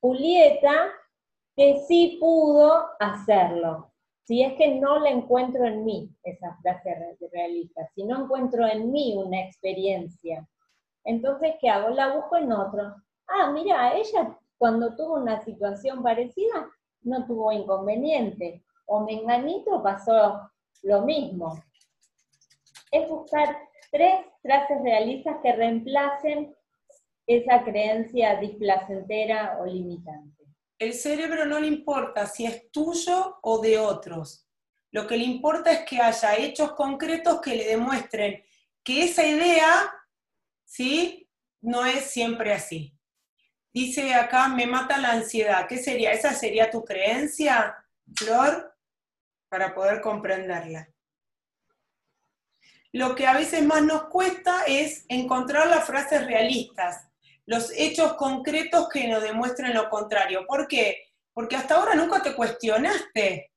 [0.00, 0.92] Julieta
[1.54, 3.91] que sí pudo hacerlo
[4.24, 8.90] si es que no la encuentro en mí, esa frase realista, si no encuentro en
[8.92, 10.46] mí una experiencia,
[11.04, 11.90] entonces, ¿qué hago?
[11.90, 12.94] La busco en otro.
[13.26, 16.70] Ah, mira, ella cuando tuvo una situación parecida
[17.02, 20.48] no tuvo inconveniente, o Menganito pasó
[20.82, 21.60] lo mismo.
[22.92, 23.56] Es buscar
[23.90, 26.54] tres frases realistas que reemplacen
[27.26, 30.41] esa creencia displacentera o limitante.
[30.82, 34.48] El cerebro no le importa si es tuyo o de otros.
[34.90, 38.42] Lo que le importa es que haya hechos concretos que le demuestren
[38.82, 39.94] que esa idea,
[40.64, 41.30] ¿sí?
[41.60, 42.98] No es siempre así.
[43.72, 45.68] Dice acá, me mata la ansiedad.
[45.68, 46.10] ¿Qué sería?
[46.10, 47.76] ¿Esa sería tu creencia,
[48.16, 48.76] Flor?
[49.48, 50.88] Para poder comprenderla.
[52.90, 57.11] Lo que a veces más nos cuesta es encontrar las frases realistas
[57.52, 60.46] los hechos concretos que nos demuestren lo contrario.
[60.46, 61.10] ¿Por qué?
[61.34, 63.52] Porque hasta ahora nunca te cuestionaste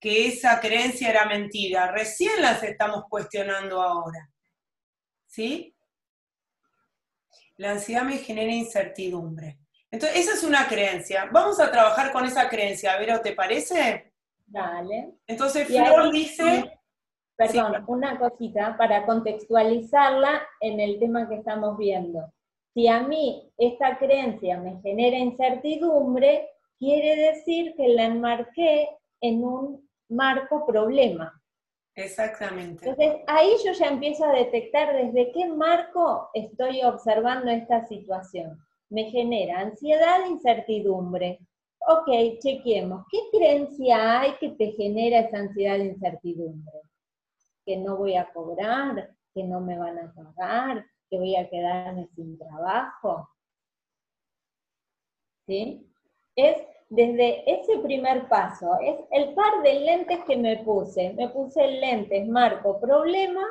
[0.00, 1.92] que esa creencia era mentira.
[1.92, 4.30] Recién las estamos cuestionando ahora.
[5.26, 5.76] ¿Sí?
[7.56, 9.58] La ansiedad me genera incertidumbre.
[9.90, 11.28] Entonces, esa es una creencia.
[11.30, 12.94] Vamos a trabajar con esa creencia.
[12.94, 14.14] A ver, ¿te parece?
[14.46, 15.18] Dale.
[15.26, 16.80] Entonces, Flor dice...
[17.36, 22.32] Perdón, una cosita para contextualizarla en el tema que estamos viendo.
[22.78, 26.48] Si a mí esta creencia me genera incertidumbre,
[26.78, 28.88] quiere decir que la enmarqué
[29.20, 31.42] en un marco problema.
[31.96, 32.88] Exactamente.
[32.88, 38.56] Entonces, ahí yo ya empiezo a detectar desde qué marco estoy observando esta situación.
[38.90, 41.40] Me genera ansiedad e incertidumbre.
[41.80, 43.06] Ok, chequemos.
[43.10, 46.80] ¿Qué creencia hay que te genera esa ansiedad e incertidumbre?
[47.66, 52.08] Que no voy a cobrar, que no me van a pagar, que voy a quedarme
[52.14, 53.28] sin trabajo.
[55.46, 55.86] ¿Sí?
[56.36, 61.12] Es desde ese primer paso, es el par de lentes que me puse.
[61.14, 63.44] Me puse lentes, marco, problema,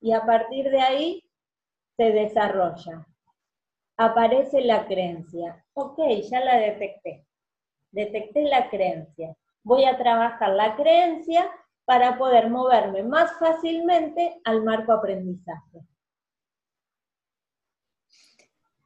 [0.00, 1.24] y a partir de ahí
[1.96, 3.06] se desarrolla.
[3.96, 5.64] Aparece la creencia.
[5.74, 5.98] Ok,
[6.30, 7.26] ya la detecté.
[7.90, 9.36] Detecté la creencia.
[9.64, 11.50] Voy a trabajar la creencia
[11.84, 15.80] para poder moverme más fácilmente al marco aprendizaje.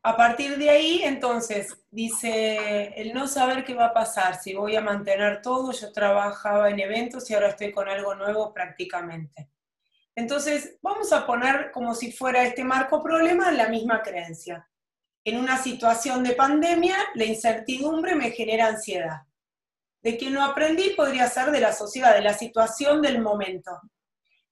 [0.04, 4.74] A partir de ahí, entonces, dice, el no saber qué va a pasar, si voy
[4.74, 9.48] a mantener todo, yo trabajaba en eventos y ahora estoy con algo nuevo prácticamente.
[10.16, 14.68] Entonces, vamos a poner como si fuera este marco problema la misma creencia.
[15.24, 19.22] En una situación de pandemia, la incertidumbre me genera ansiedad.
[20.02, 23.70] De que no aprendí podría ser de la sociedad, de la situación del momento.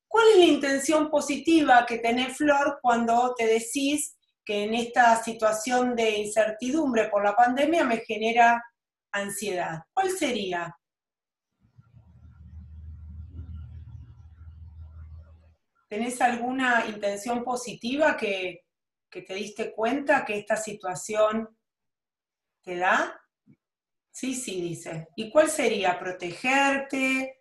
[0.06, 5.94] ¿Cuál es la intención positiva que tenés, Flor, cuando te decís que en esta situación
[5.94, 8.62] de incertidumbre por la pandemia me genera
[9.12, 9.82] ansiedad.
[9.92, 10.76] ¿Cuál sería?
[15.88, 18.64] ¿Tenés alguna intención positiva que,
[19.10, 21.48] que te diste cuenta que esta situación
[22.62, 23.20] te da?
[24.12, 25.08] Sí, sí, dice.
[25.16, 25.98] ¿Y cuál sería?
[25.98, 27.40] ¿Protegerte?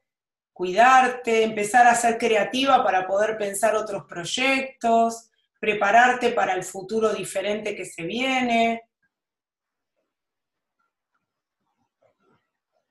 [0.52, 1.44] ¿Cuidarte?
[1.44, 5.29] ¿Empezar a ser creativa para poder pensar otros proyectos?
[5.60, 8.84] Prepararte para el futuro diferente que se viene.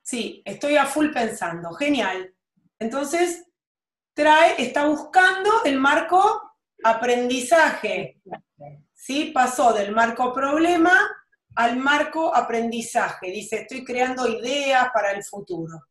[0.03, 2.35] Sí, estoy a full pensando, genial.
[2.79, 3.45] Entonces,
[4.15, 8.21] trae, está buscando el marco aprendizaje.
[8.95, 9.31] ¿Sí?
[9.35, 10.93] Pasó del marco problema
[11.57, 13.31] al marco aprendizaje.
[13.31, 15.88] Dice, estoy creando ideas para el futuro.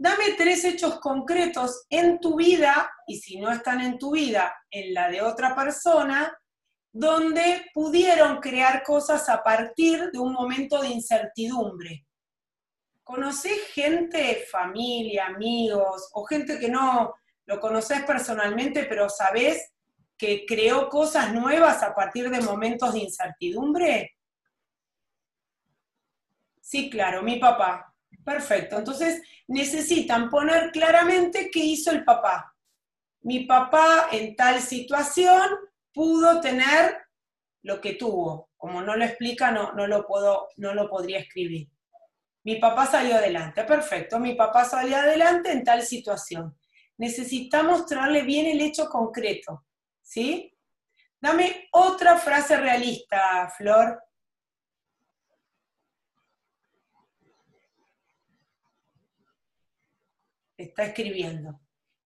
[0.00, 4.94] Dame tres hechos concretos en tu vida, y si no están en tu vida, en
[4.94, 6.32] la de otra persona,
[6.92, 12.06] donde pudieron crear cosas a partir de un momento de incertidumbre.
[13.02, 17.14] ¿Conocés gente, familia, amigos, o gente que no
[17.46, 19.72] lo conoces personalmente, pero sabés
[20.16, 24.12] que creó cosas nuevas a partir de momentos de incertidumbre?
[26.60, 27.87] Sí, claro, mi papá.
[28.24, 28.78] Perfecto.
[28.78, 32.54] Entonces necesitan poner claramente qué hizo el papá.
[33.22, 35.42] Mi papá en tal situación
[35.92, 36.96] pudo tener
[37.62, 38.50] lo que tuvo.
[38.56, 41.68] Como no lo explica, no, no, lo, puedo, no lo podría escribir.
[42.44, 43.64] Mi papá salió adelante.
[43.64, 44.18] Perfecto.
[44.18, 46.56] Mi papá salió adelante en tal situación.
[46.96, 49.64] Necesitamos traerle bien el hecho concreto.
[50.02, 50.54] ¿Sí?
[51.20, 54.02] Dame otra frase realista, Flor.
[60.58, 61.60] está escribiendo.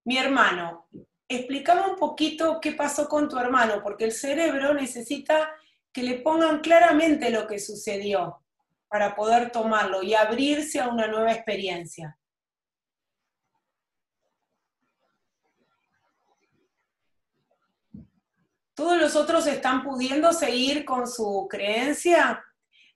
[0.04, 0.88] Mi hermano,
[1.26, 5.50] explicame un poquito qué pasó con tu hermano, porque el cerebro necesita
[5.92, 8.44] que le pongan claramente lo que sucedió
[8.88, 12.18] para poder tomarlo y abrirse a una nueva experiencia.
[18.74, 22.42] ¿Todos los otros están pudiendo seguir con su creencia?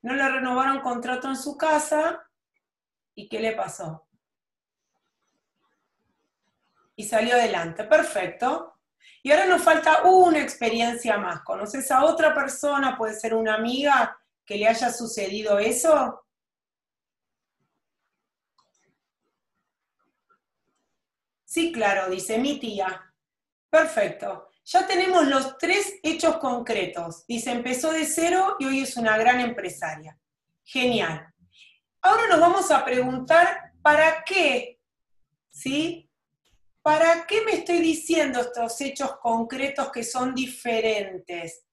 [0.03, 2.23] No le renovaron contrato en su casa.
[3.15, 4.06] ¿Y qué le pasó?
[6.97, 7.85] Y salió adelante.
[7.85, 8.81] Perfecto.
[9.23, 11.43] Y ahora nos falta una experiencia más.
[11.43, 12.97] ¿Conoces a otra persona?
[12.97, 16.27] Puede ser una amiga que le haya sucedido eso.
[21.45, 23.15] Sí, claro, dice mi tía.
[23.71, 24.49] Perfecto.
[24.65, 27.27] Ya tenemos los tres hechos concretos.
[27.27, 30.19] Dice, empezó de cero y hoy es una gran empresaria.
[30.65, 31.33] Genial.
[32.03, 34.81] Ahora nos vamos a preguntar, ¿para qué?
[35.49, 36.06] ¿Sí?
[36.87, 41.67] ¿Para qué me estoy diciendo estos hechos concretos que son diferentes?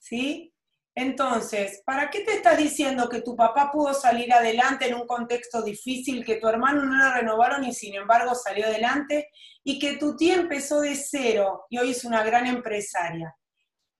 [0.00, 0.52] ¿Sí?
[0.96, 5.62] Entonces, ¿para qué te estás diciendo que tu papá pudo salir adelante en un contexto
[5.62, 9.28] difícil, que tu hermano no lo renovaron y sin embargo salió adelante,
[9.62, 13.32] y que tu tía empezó de cero y hoy es una gran empresaria?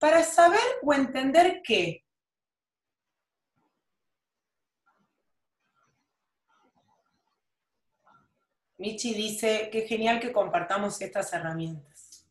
[0.01, 2.03] Para saber o entender qué.
[8.79, 12.25] Michi dice, qué genial que compartamos estas herramientas.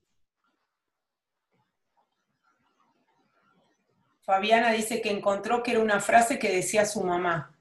[4.21, 7.53] Fabiana dice que encontró que era una frase que decía su mamá.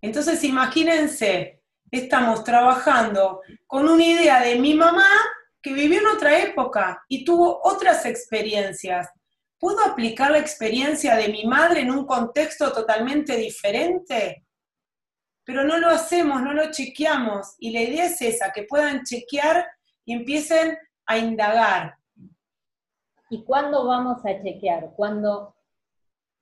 [0.00, 5.08] Entonces imagínense, estamos trabajando con una idea de mi mamá
[5.60, 9.08] que vivió en otra época y tuvo otras experiencias.
[9.58, 14.41] ¿Puedo aplicar la experiencia de mi madre en un contexto totalmente diferente?
[15.44, 17.56] Pero no lo hacemos, no lo chequeamos.
[17.58, 19.66] Y la idea es esa, que puedan chequear
[20.04, 20.76] y empiecen
[21.06, 21.96] a indagar.
[23.30, 24.92] ¿Y cuándo vamos a chequear?
[24.94, 25.54] Cuando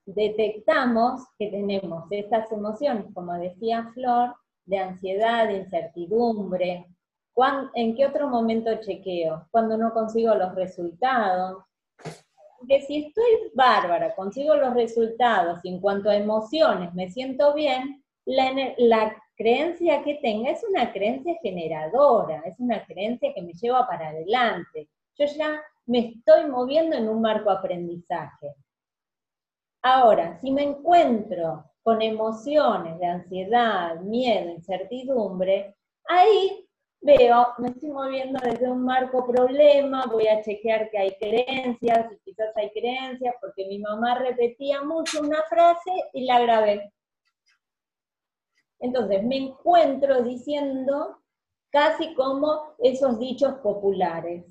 [0.05, 4.35] detectamos que tenemos estas emociones, como decía Flor,
[4.65, 6.87] de ansiedad, de incertidumbre.
[7.75, 9.49] ¿En qué otro momento chequeo?
[9.51, 11.65] Cuando no consigo los resultados.
[12.69, 18.00] Que si estoy bárbara, consigo los resultados y en cuanto a emociones me siento bien,
[18.31, 24.09] la, creencia que tenga es una creencia generadora, es una creencia que me lleva para
[24.09, 24.89] adelante.
[25.17, 28.55] Yo ya me estoy moviendo en un marco aprendizaje.
[29.83, 35.75] Ahora, si me encuentro con emociones de ansiedad, miedo, incertidumbre,
[36.05, 36.69] ahí
[37.01, 42.19] veo, me estoy moviendo desde un marco problema, voy a chequear que hay creencias, y
[42.19, 46.93] quizás hay creencias, porque mi mamá repetía mucho una frase y la grabé.
[48.81, 51.19] Entonces me encuentro diciendo
[51.71, 54.45] casi como esos dichos populares.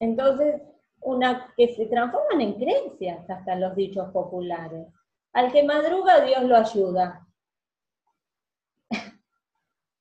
[0.00, 0.62] Entonces,
[1.02, 4.86] una, que se transforman en creencias hasta los dichos populares.
[5.32, 7.26] Al que madruga, Dios lo ayuda.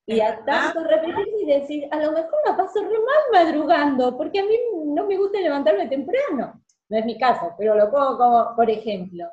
[0.05, 4.39] y a tanto repetir y decir, a lo mejor la paso re mal madrugando, porque
[4.39, 6.63] a mí no me gusta levantarme temprano.
[6.89, 9.25] No es mi caso, pero lo pongo como por ejemplo.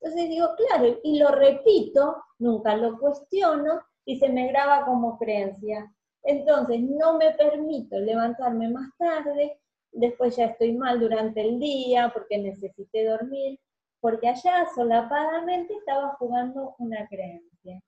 [0.00, 5.92] Entonces digo, claro, y lo repito, nunca lo cuestiono y se me graba como creencia.
[6.22, 9.60] Entonces no me permito levantarme más tarde,
[9.92, 13.58] después ya estoy mal durante el día porque necesité dormir,
[14.00, 17.80] porque allá solapadamente estaba jugando una creencia.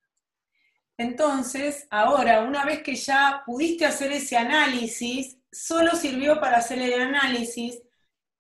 [0.96, 7.00] Entonces, ahora, una vez que ya pudiste hacer ese análisis, solo sirvió para hacer el
[7.00, 7.80] análisis,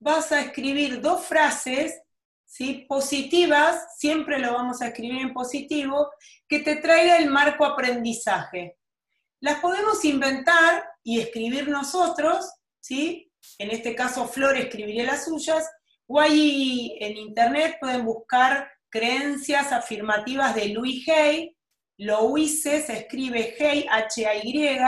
[0.00, 2.02] vas a escribir dos frases
[2.48, 2.86] ¿sí?
[2.88, 6.10] positivas, siempre lo vamos a escribir en positivo,
[6.48, 8.78] que te traiga el marco aprendizaje.
[9.40, 13.30] Las podemos inventar y escribir nosotros, ¿sí?
[13.58, 15.70] en este caso Flor escribiré las suyas,
[16.06, 21.54] o ahí en internet pueden buscar creencias afirmativas de Louis Hay,
[21.98, 24.78] lo hice, se escribe Hay, H-A-Y,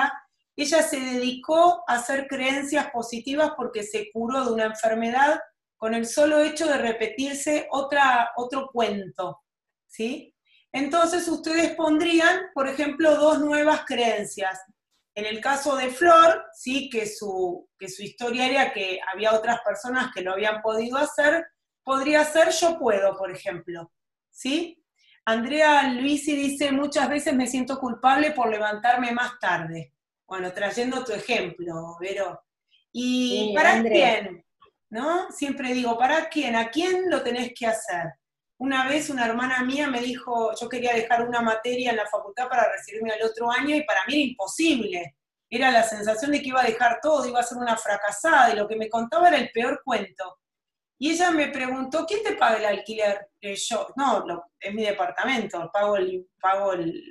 [0.56, 5.40] ella se dedicó a hacer creencias positivas porque se curó de una enfermedad
[5.80, 9.40] con el solo hecho de repetirse otra, otro cuento,
[9.86, 10.34] ¿sí?
[10.70, 14.60] Entonces ustedes pondrían, por ejemplo, dos nuevas creencias.
[15.14, 19.60] En el caso de Flor, sí, que su, que su historia era que había otras
[19.62, 21.46] personas que lo habían podido hacer,
[21.82, 23.90] podría ser yo puedo, por ejemplo.
[24.30, 24.84] ¿Sí?
[25.24, 29.94] Andrea Luisi dice, muchas veces me siento culpable por levantarme más tarde.
[30.26, 32.44] Bueno, trayendo tu ejemplo, Vero.
[32.92, 34.44] ¿Y para quién?
[34.90, 35.30] ¿No?
[35.30, 36.56] Siempre digo, ¿para quién?
[36.56, 38.14] ¿A quién lo tenés que hacer?
[38.58, 42.48] Una vez una hermana mía me dijo, yo quería dejar una materia en la facultad
[42.48, 45.16] para recibirme al otro año y para mí era imposible.
[45.48, 48.56] Era la sensación de que iba a dejar todo, iba a ser una fracasada y
[48.56, 50.38] lo que me contaba era el peor cuento.
[51.02, 53.30] Y ella me preguntó, ¿quién te paga el alquiler?
[53.40, 54.22] Eh, yo, no,
[54.60, 57.02] es mi departamento, pago, el, pago el,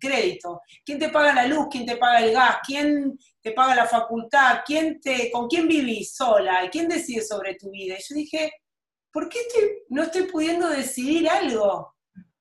[0.00, 0.62] crédito.
[0.84, 1.68] ¿Quién te paga la luz?
[1.70, 2.56] ¿Quién te paga el gas?
[2.66, 4.62] ¿Quién te paga la facultad?
[4.66, 6.64] ¿Quién te, ¿Con quién vivís sola?
[6.64, 7.94] ¿Y quién decide sobre tu vida?
[7.94, 8.52] Y yo dije,
[9.12, 9.38] ¿por qué
[9.90, 11.94] no estoy pudiendo decidir algo?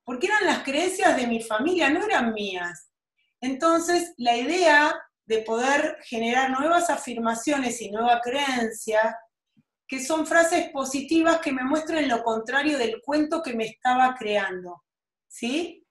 [0.03, 2.89] Porque eran las creencias de mi familia, no eran mías.
[3.41, 4.95] Entonces, la idea
[5.28, 9.16] de poder generar nuevas afirmaciones y nueva creencia
[9.88, 14.84] que son frases positivas que me muestran lo contrario del cuento que me estaba creando.
[15.28, 15.86] ¿Sí?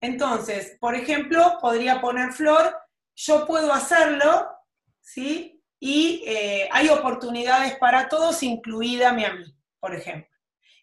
[0.00, 2.76] Entonces, por ejemplo, podría poner Flor,
[3.16, 4.48] yo puedo hacerlo,
[5.00, 5.62] ¿sí?
[5.80, 9.24] Y eh, hay oportunidades para todos, incluida a mí,
[9.80, 10.28] por ejemplo.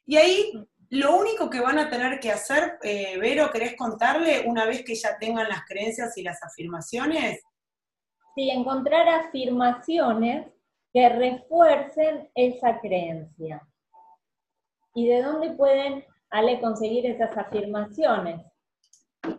[0.05, 0.53] Y ahí
[0.89, 4.95] lo único que van a tener que hacer, eh, Vero, ¿querés contarle una vez que
[4.95, 7.41] ya tengan las creencias y las afirmaciones?
[8.35, 10.47] Sí, encontrar afirmaciones
[10.93, 13.65] que refuercen esa creencia.
[14.93, 18.41] ¿Y de dónde pueden, Ale, conseguir esas afirmaciones?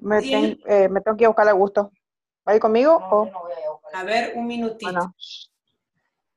[0.00, 1.90] Me, eh, tengo que buscar a gusto.
[2.46, 2.96] ¿Va a ir conmigo?
[2.96, 3.30] o?
[3.92, 5.14] a, ver, un minutito.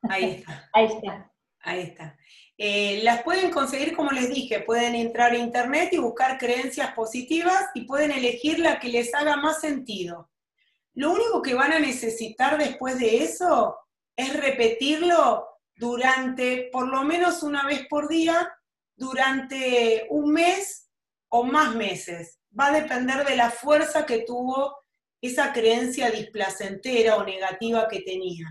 [0.09, 0.69] Ahí está.
[0.73, 1.31] Ahí está.
[1.61, 2.17] Ahí está.
[2.57, 7.69] Eh, las pueden conseguir, como les dije, pueden entrar a internet y buscar creencias positivas
[7.73, 10.29] y pueden elegir la que les haga más sentido.
[10.93, 13.77] Lo único que van a necesitar después de eso
[14.15, 18.49] es repetirlo durante por lo menos una vez por día,
[18.95, 20.89] durante un mes
[21.29, 22.39] o más meses.
[22.57, 24.77] Va a depender de la fuerza que tuvo
[25.21, 28.45] esa creencia displacentera o negativa que tenía.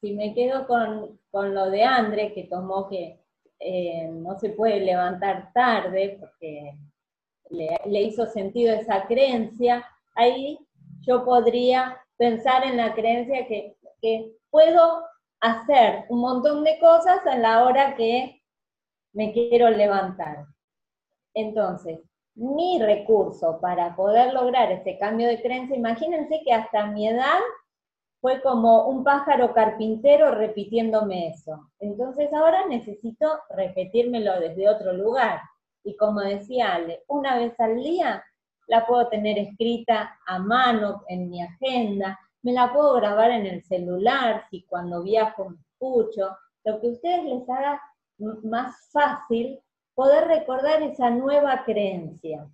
[0.00, 3.20] Si me quedo con, lo de André, que tomó que
[3.60, 6.76] eh, no se puede levantar tarde porque
[7.50, 10.58] le, hizo sentido esa creencia, ahí
[11.00, 15.04] yo podría pensar en la creencia que, que puedo
[15.40, 18.40] hacer un montón de cosas a la hora que
[19.12, 20.44] me quiero levantar.
[21.34, 21.98] Entonces,
[22.34, 27.40] mi recurso para poder lograr ese cambio de creencia, imagínense que hasta mi edad
[28.20, 31.70] fue como un pájaro carpintero repitiéndome eso.
[31.80, 35.40] Entonces ahora necesito repetírmelo desde otro lugar.
[35.82, 38.24] Y como decía Ale, una vez al día
[38.68, 43.62] la puedo tener escrita a mano en mi agenda, me la puedo grabar en el
[43.64, 47.80] celular, si cuando viajo me escucho, lo que a ustedes les haga
[48.18, 49.60] más fácil
[49.94, 52.48] poder recordar esa nueva creencia.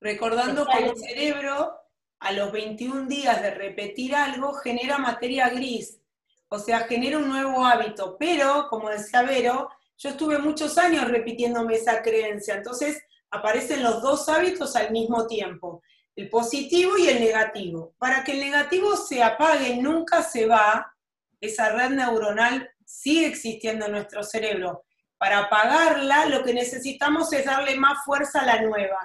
[0.00, 1.72] Recordando que el cerebro,
[2.20, 6.00] a los 21 días de repetir algo, genera materia gris,
[6.48, 11.74] o sea, genera un nuevo hábito, pero, como decía Vero, yo estuve muchos años repitiéndome
[11.74, 15.82] esa creencia, entonces aparecen los dos hábitos al mismo tiempo
[16.18, 17.94] el positivo y el negativo.
[17.96, 20.92] Para que el negativo se apague, nunca se va,
[21.40, 24.84] esa red neuronal sigue existiendo en nuestro cerebro.
[25.16, 28.98] Para apagarla, lo que necesitamos es darle más fuerza a la nueva.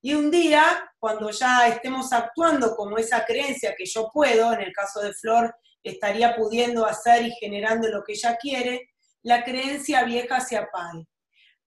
[0.00, 4.72] Y un día, cuando ya estemos actuando como esa creencia que yo puedo, en el
[4.72, 8.88] caso de Flor, estaría pudiendo hacer y generando lo que ella quiere,
[9.22, 11.06] la creencia vieja se apague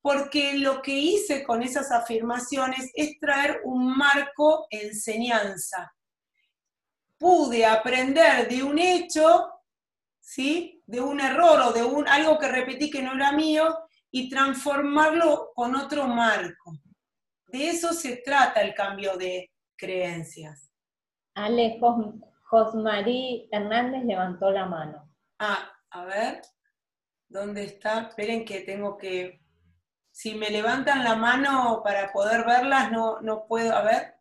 [0.08, 5.94] porque lo que hice con esas afirmaciones es traer un marco enseñanza.
[7.18, 9.52] Pude aprender de un hecho,
[10.18, 10.82] ¿sí?
[10.86, 13.78] de un error o de un, algo que repetí que no era mío
[14.10, 16.80] y transformarlo con otro marco.
[17.48, 20.72] De eso se trata el cambio de creencias.
[21.36, 21.82] Ale,
[22.46, 25.14] Josmarí Hernández levantó la mano.
[25.38, 26.42] Ah, a ver,
[27.28, 28.08] ¿dónde está?
[28.08, 29.46] Esperen que tengo que
[30.18, 34.16] si me levantan la mano para poder verlas, no, no puedo, a ver,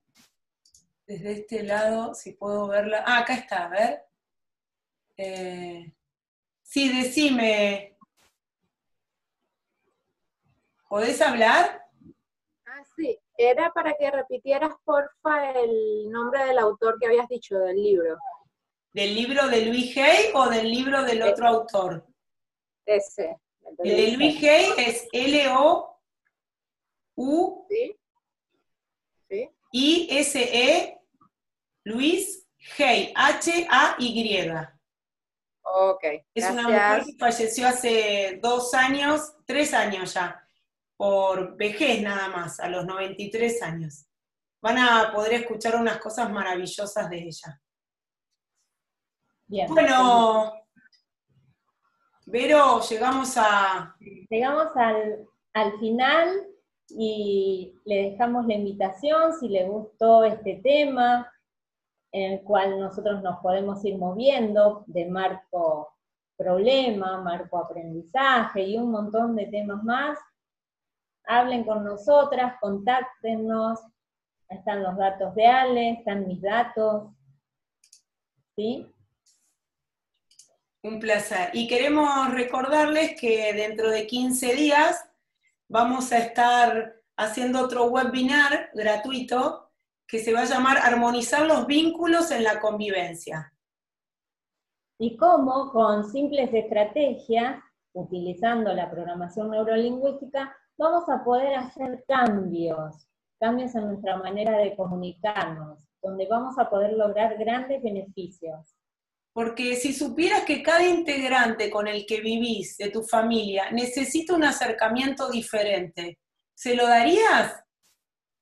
[1.07, 3.03] desde este lado, si puedo verla.
[3.07, 4.03] Ah, acá está, a ver.
[5.16, 5.90] Eh,
[6.61, 7.97] sí, decime.
[10.86, 11.82] ¿Podés hablar?
[12.66, 13.18] Ah, sí.
[13.38, 18.18] Era para que repitieras, porfa, el nombre del autor que habías dicho del libro.
[18.92, 22.07] ¿Del libro de Luis Hay o del libro del otro autor?
[22.84, 23.40] Ese.
[23.78, 25.96] El de Luis Hay es L-O-U
[29.72, 31.00] I-S-E
[31.84, 32.48] Luis
[32.78, 34.50] Hay, H-A-Y.
[35.62, 36.04] Ok.
[36.34, 40.48] Es una mujer que falleció hace dos años, tres años ya,
[40.96, 44.06] por vejez nada más, a los 93 años.
[44.60, 47.60] Van a poder escuchar unas cosas maravillosas de ella.
[49.46, 49.68] Bien.
[49.68, 50.65] Bueno,
[52.29, 53.95] Vero, llegamos a...
[54.01, 56.45] Llegamos al, final
[56.89, 61.33] y le dejamos la invitación si le gustó este tema,
[62.11, 65.95] en el cual nosotros nos podemos ir moviendo de marco
[66.37, 70.18] problema, marco aprendizaje y un montón de temas más,
[71.27, 73.79] hablen con nosotras, contáctenos,
[74.49, 77.09] están los datos de Ale, están mis datos,
[78.57, 78.93] ¿sí?
[80.87, 81.51] Un placer.
[81.53, 85.05] Y queremos recordarles que dentro de 15 días
[85.68, 89.72] vamos a estar haciendo otro webinar gratuito
[90.07, 93.53] que se va a llamar Armonizar los vínculos en la convivencia.
[95.01, 97.61] Y cómo con simples estrategias,
[97.93, 103.09] utilizando la programación neurolingüística, vamos a poder hacer cambios,
[103.41, 108.76] cambios en nuestra manera de comunicarnos, donde vamos a poder lograr grandes beneficios.
[109.37, 114.45] Porque si supieras que cada integrante con el que vivís, de tu familia, necesita un
[114.45, 116.18] acercamiento diferente,
[116.55, 117.55] ¿se lo darías?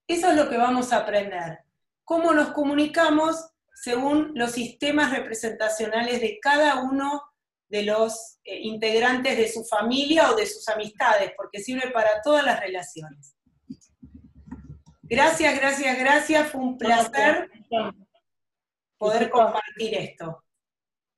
[0.06, 1.58] Eso es lo que vamos a aprender.
[2.04, 7.24] Cómo nos comunicamos según los sistemas representacionales de cada uno
[7.68, 12.44] de los eh, integrantes de su familia o de sus amistades, porque sirve para todas
[12.44, 13.34] las relaciones.
[15.02, 16.52] Gracias, gracias, gracias.
[16.52, 17.50] Fue un placer
[18.96, 20.43] poder compartir esto.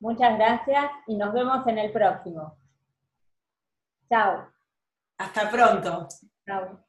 [0.00, 2.56] Muchas gracias y nos vemos en el próximo.
[4.08, 4.48] Chao.
[5.18, 6.08] Hasta pronto.
[6.46, 6.85] Chao.